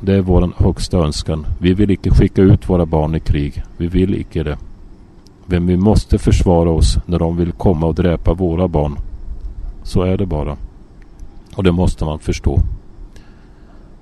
Det 0.00 0.14
är 0.14 0.20
vår 0.20 0.52
högsta 0.56 0.98
önskan. 0.98 1.46
Vi 1.58 1.74
vill 1.74 1.90
inte 1.90 2.10
skicka 2.10 2.42
ut 2.42 2.68
våra 2.68 2.86
barn 2.86 3.14
i 3.14 3.20
krig. 3.20 3.62
Vi 3.76 3.86
vill 3.86 4.14
inte 4.14 4.42
det. 4.42 4.58
Men 5.46 5.66
vi 5.66 5.76
måste 5.76 6.18
försvara 6.18 6.70
oss 6.70 6.98
när 7.06 7.18
de 7.18 7.36
vill 7.36 7.52
komma 7.52 7.86
och 7.86 7.94
dräpa 7.94 8.34
våra 8.34 8.68
barn. 8.68 8.96
Så 9.82 10.02
är 10.02 10.16
det 10.16 10.26
bara. 10.26 10.56
Och 11.56 11.64
det 11.64 11.72
måste 11.72 12.04
man 12.04 12.18
förstå. 12.18 12.60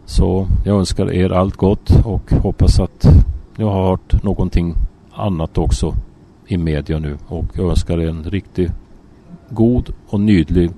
Så 0.07 0.47
jag 0.65 0.79
önskar 0.79 1.13
er 1.13 1.31
allt 1.31 1.57
gott 1.57 2.05
och 2.05 2.31
hoppas 2.31 2.81
att 2.81 3.07
jag 3.57 3.67
har 3.67 3.91
hört 3.91 4.23
någonting 4.23 4.75
annat 5.13 5.59
också 5.59 5.95
i 6.47 6.57
media 6.57 6.99
nu 6.99 7.19
och 7.29 7.45
jag 7.53 7.71
önskar 7.71 8.01
er 8.01 8.09
en 8.09 8.25
riktigt 8.25 8.73
god 9.51 9.95
och 10.09 10.21
nydlig 10.21 10.71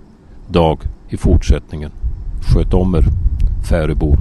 dag 0.49 0.79
i 1.09 1.17
fortsättningen. 1.17 1.91
Sköt 2.41 2.75
om 2.75 2.95
er, 2.95 3.05
Färöbor. 3.69 4.19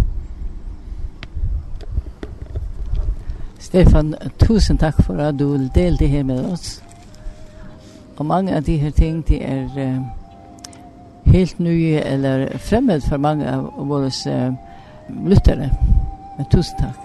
Stefan, 3.60 4.16
tusen 4.38 4.78
tack 4.78 5.04
för 5.06 5.18
att 5.18 5.38
du 5.38 5.52
vill 5.52 5.68
dela 5.68 5.98
det 5.98 6.08
här 6.08 6.24
med 6.24 6.46
oss. 6.46 6.82
Och 8.16 8.26
många 8.26 8.58
av 8.58 8.64
de 8.64 8.78
här 8.78 8.92
ting, 8.92 9.24
de 9.28 9.46
är 9.46 9.80
uh, 9.80 10.02
helt 11.24 11.60
nya 11.60 12.04
eller 12.04 12.58
fremmed 12.58 13.04
för 13.04 13.18
många 13.18 13.60
av 13.78 13.88
våra 13.88 14.06
uh, 14.06 14.54
lyttare. 15.22 15.70
Men 16.38 16.46
tusen 16.46 16.78
tack. 16.78 17.03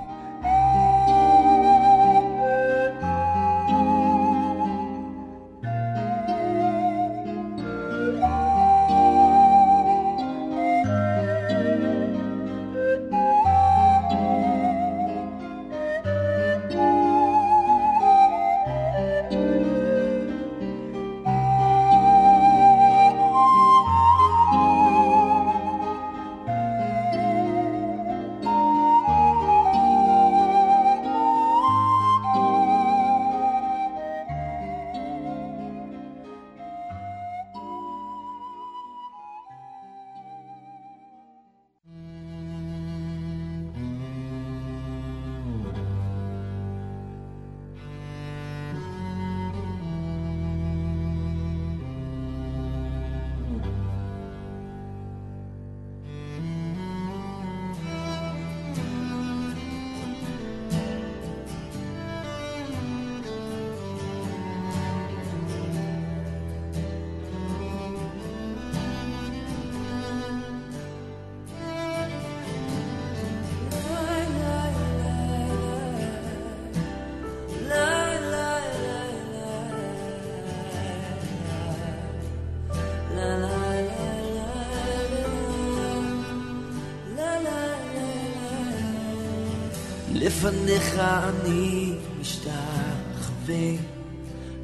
לפניך 90.47 90.99
אני 90.99 91.93
משתחווה 92.19 93.71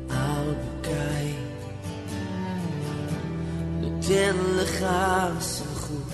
על 0.09 0.53
ברכי 0.81 1.33
נותן 3.81 4.35
לך 4.55 4.85
סמכות 5.39 6.13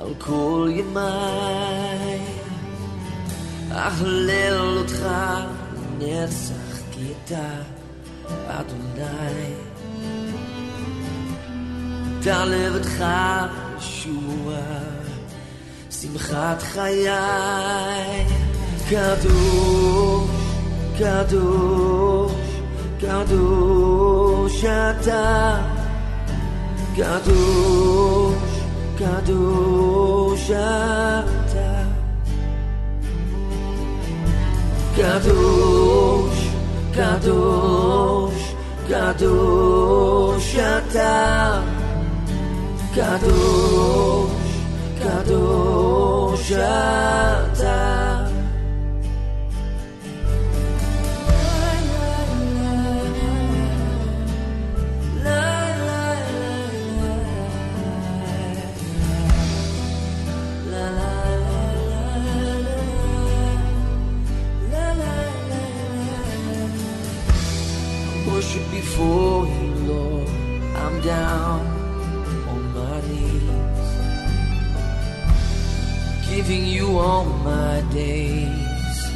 על 0.00 0.14
כל 0.18 0.68
ימי 0.72 2.18
אהלל 3.72 4.76
אותך 4.78 5.08
נצח 5.98 6.78
כי 6.90 7.12
אתה 7.24 7.48
אדוני 8.46 9.54
תעלב 12.22 12.74
אותך 12.74 13.04
ישוע 13.78 14.58
שמחת 16.02 16.62
חיי 16.62 17.06
קדוש 18.90 20.30
קדוש 20.98 22.32
קדוש 23.00 24.64
אתה 24.64 25.56
קדוש 26.96 28.34
קדוש 28.98 30.50
אתה 30.50 31.82
קדוש 34.96 36.48
קדוש 36.94 38.54
קדוש 38.88 40.56
אתה 40.56 41.62
קדוש 42.94 44.30
קדוש 45.02 45.71
Jota 46.43 48.03
Worship 68.27 68.69
before 68.71 69.47
you, 69.47 69.73
Lord. 69.87 70.27
I'm 70.75 70.99
down. 71.01 71.72
giving 76.45 76.65
you 76.65 76.97
all 76.97 77.23
my 77.23 77.81
days. 77.93 79.11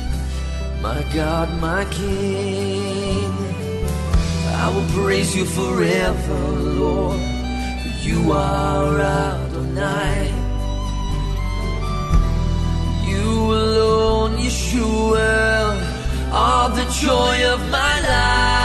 My 0.82 1.04
God, 1.14 1.50
my 1.60 1.84
King 1.92 3.32
I 4.64 4.70
will 4.74 4.88
praise 5.04 5.36
you 5.36 5.46
forever, 5.46 6.40
Lord. 6.82 7.20
For 7.82 8.08
you 8.08 8.32
are 8.32 9.00
Adonai. 9.00 10.32
You 13.10 13.30
alone, 13.62 14.38
Yeshua 14.38 15.82
Are 16.32 16.70
the 16.70 16.86
joy 17.02 17.38
of 17.54 17.60
my 17.70 17.94
life. 18.12 18.57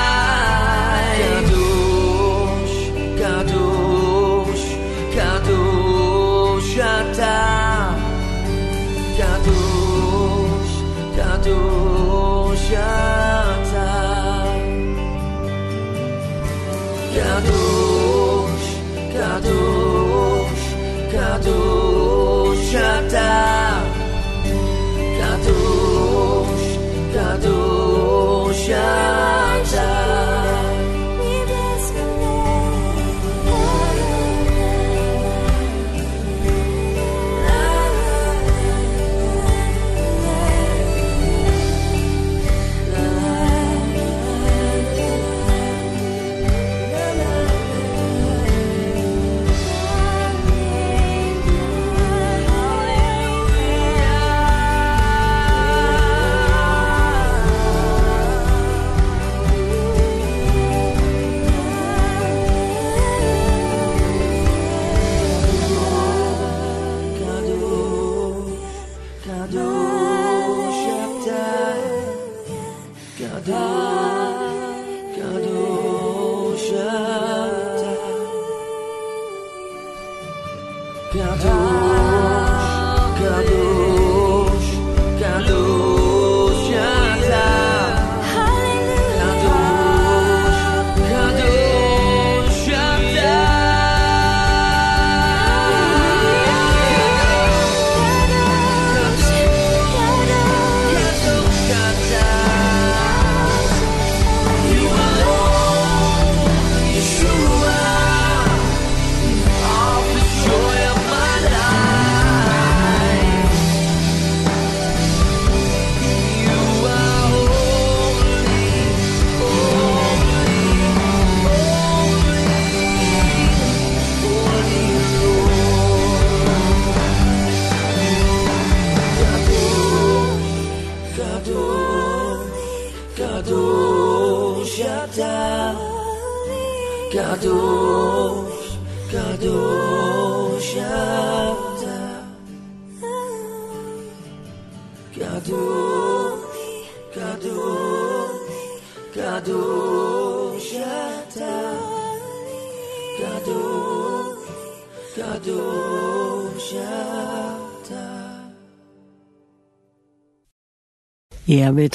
Ja, 161.53 161.70
vi 161.70 161.90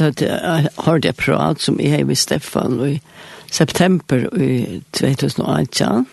har 0.75 0.99
det 0.99 1.17
prat 1.17 1.61
som 1.61 1.79
jeg 1.79 1.91
har 1.91 2.03
med 2.05 2.17
Stefan 2.17 2.75
i 2.85 2.99
september 3.49 4.27
i 4.37 4.81
2018. 4.91 6.05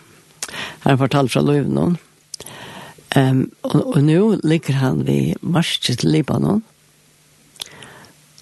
Han 0.80 0.90
har 0.90 0.96
fortalt 0.96 1.32
fra 1.32 1.42
Løvnån. 1.44 1.98
Um, 3.16 3.42
og, 3.62 3.74
og 3.96 3.98
nå 4.02 4.38
ligger 4.42 4.78
han 4.80 5.04
ved 5.06 5.34
marsjet 5.42 5.98
til 5.98 6.10
Libanon. 6.14 6.62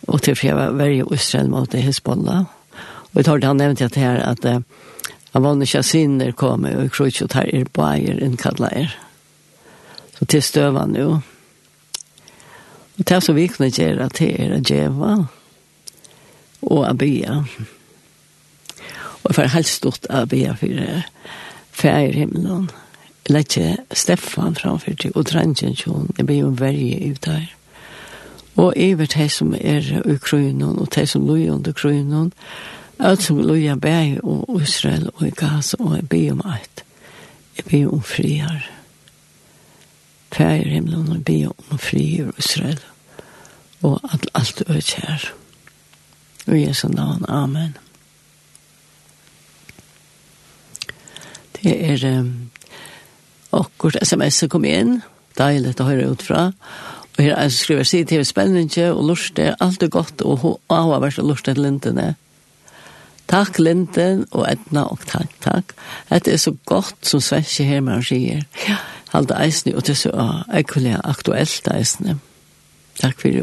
Og 0.06 0.22
til 0.22 0.38
for 0.38 0.46
jeg 0.46 0.56
var 0.56 0.78
veldig 0.78 1.10
Israel 1.18 1.50
mot 1.50 1.74
Hezbollah. 1.74 2.46
Og 3.10 3.18
jeg 3.18 3.26
tar 3.26 3.42
det 3.42 3.50
han 3.50 3.58
nevnte 3.58 3.90
at 3.90 3.98
her 3.98 4.22
at 4.22 4.46
uh, 4.46 4.62
han 5.32 5.42
var 5.42 5.66
ikke 5.66 5.82
sinner 5.82 6.30
komme 6.30 6.76
og 6.76 6.82
jeg 6.82 6.94
tror 6.94 7.10
ikke 7.10 7.24
at 7.24 7.38
her 7.40 7.50
er 7.60 7.74
bare 7.74 8.22
innkalla 8.22 8.70
er. 8.70 8.96
Så 10.14 10.30
til 10.30 10.42
støvann 10.42 10.94
nå. 10.94 11.10
Ja 11.10 11.31
Det 12.96 13.10
er 13.10 13.20
så 13.20 13.32
viktig 13.32 13.70
å 13.70 13.72
gjøre 13.72 14.08
til 14.12 14.34
er 14.36 14.52
å 14.52 14.60
gjøre 14.60 15.12
og 16.62 16.82
å 16.86 16.92
be. 16.94 17.14
Og 19.22 19.34
for 19.34 19.48
helst 19.54 19.80
stort 19.80 20.06
å 20.10 20.24
be 20.28 20.44
for 20.60 21.02
fær 21.72 22.12
himmelen. 22.12 22.68
Jeg 23.22 23.34
Lette 23.34 23.60
ikke 23.60 23.96
Stefan 23.96 24.56
framfor 24.58 24.96
til 24.98 25.12
og 25.14 25.26
trangen 25.26 25.54
til 25.54 26.08
Jeg 26.18 26.26
blir 26.26 26.38
jo 26.40 26.48
verje 26.58 27.12
ut 27.12 27.26
her. 27.26 27.48
Og 28.56 28.72
jeg 28.76 28.98
vet 28.98 29.14
de 29.14 29.28
som 29.28 29.54
er 29.54 29.88
i 30.04 30.16
krøynen 30.18 30.78
og 30.78 30.88
de 30.94 31.06
som 31.06 31.26
løy 31.26 31.48
under 31.48 31.72
krøynen. 31.72 32.32
Alt 32.98 33.22
som 33.22 33.38
løy 33.40 33.66
er 33.66 33.76
bæg 33.76 34.18
og 34.22 34.60
Israel 34.62 35.08
og 35.14 35.26
i 35.26 35.30
Gaza 35.30 35.76
og 35.80 35.96
jeg 35.96 36.08
blir 36.08 36.32
om 36.32 36.42
alt. 36.44 36.84
Jeg 37.56 37.64
be 37.70 37.86
om 37.88 38.02
friere 38.02 38.81
fær 40.32 40.64
himmelen 40.68 41.12
og 41.12 41.24
be 41.24 41.44
om 41.50 41.78
fri 41.78 42.06
i 42.20 42.26
Israel 42.38 42.80
og 43.82 44.00
at 44.12 44.26
alt 44.38 44.62
er 44.66 44.80
kjær. 44.80 45.26
Og 46.46 46.58
Jesu 46.58 46.88
navn, 46.88 47.24
Amen. 47.28 47.76
Det 51.62 51.74
er 51.90 52.18
um, 52.18 52.50
akkurat 53.52 54.02
sms 54.06 54.44
kom 54.50 54.64
inn, 54.66 55.00
deilig 55.38 55.76
å 55.80 55.86
høre 55.86 56.08
ut 56.10 56.24
fra, 56.26 56.48
og 57.12 57.20
her 57.20 57.36
er 57.38 57.52
skriver 57.52 57.86
sig 57.86 58.08
til 58.10 58.24
spennende 58.26 58.88
og 58.90 59.04
lurste, 59.12 59.52
alt 59.60 59.82
er 59.82 59.92
godt 59.92 60.24
og 60.26 60.42
hva 60.42 60.80
har 60.88 61.02
vært 61.02 61.22
lurste 61.22 61.54
til 61.54 61.66
lintene. 61.66 62.14
Takk 63.30 63.60
Linden 63.62 64.26
og 64.32 64.48
Edna 64.48 64.88
og 64.90 65.04
takk, 65.08 65.30
takk. 65.40 65.76
Det 66.10 66.34
er 66.34 66.40
så 66.40 66.52
godt 66.66 67.06
som 67.06 67.20
Svenske 67.22 67.64
her 67.64 67.80
man 67.80 68.02
sier. 68.04 68.42
Ja, 68.66 68.80
halda 69.12 69.38
eisne, 69.44 69.74
og 69.76 69.86
det 69.86 69.94
er 69.94 70.00
så 70.02 70.12
uh, 70.14 70.98
aktuelt 71.04 71.68
eisne. 71.74 72.18
Takk 73.00 73.20
for 73.20 73.28
det. 73.28 73.40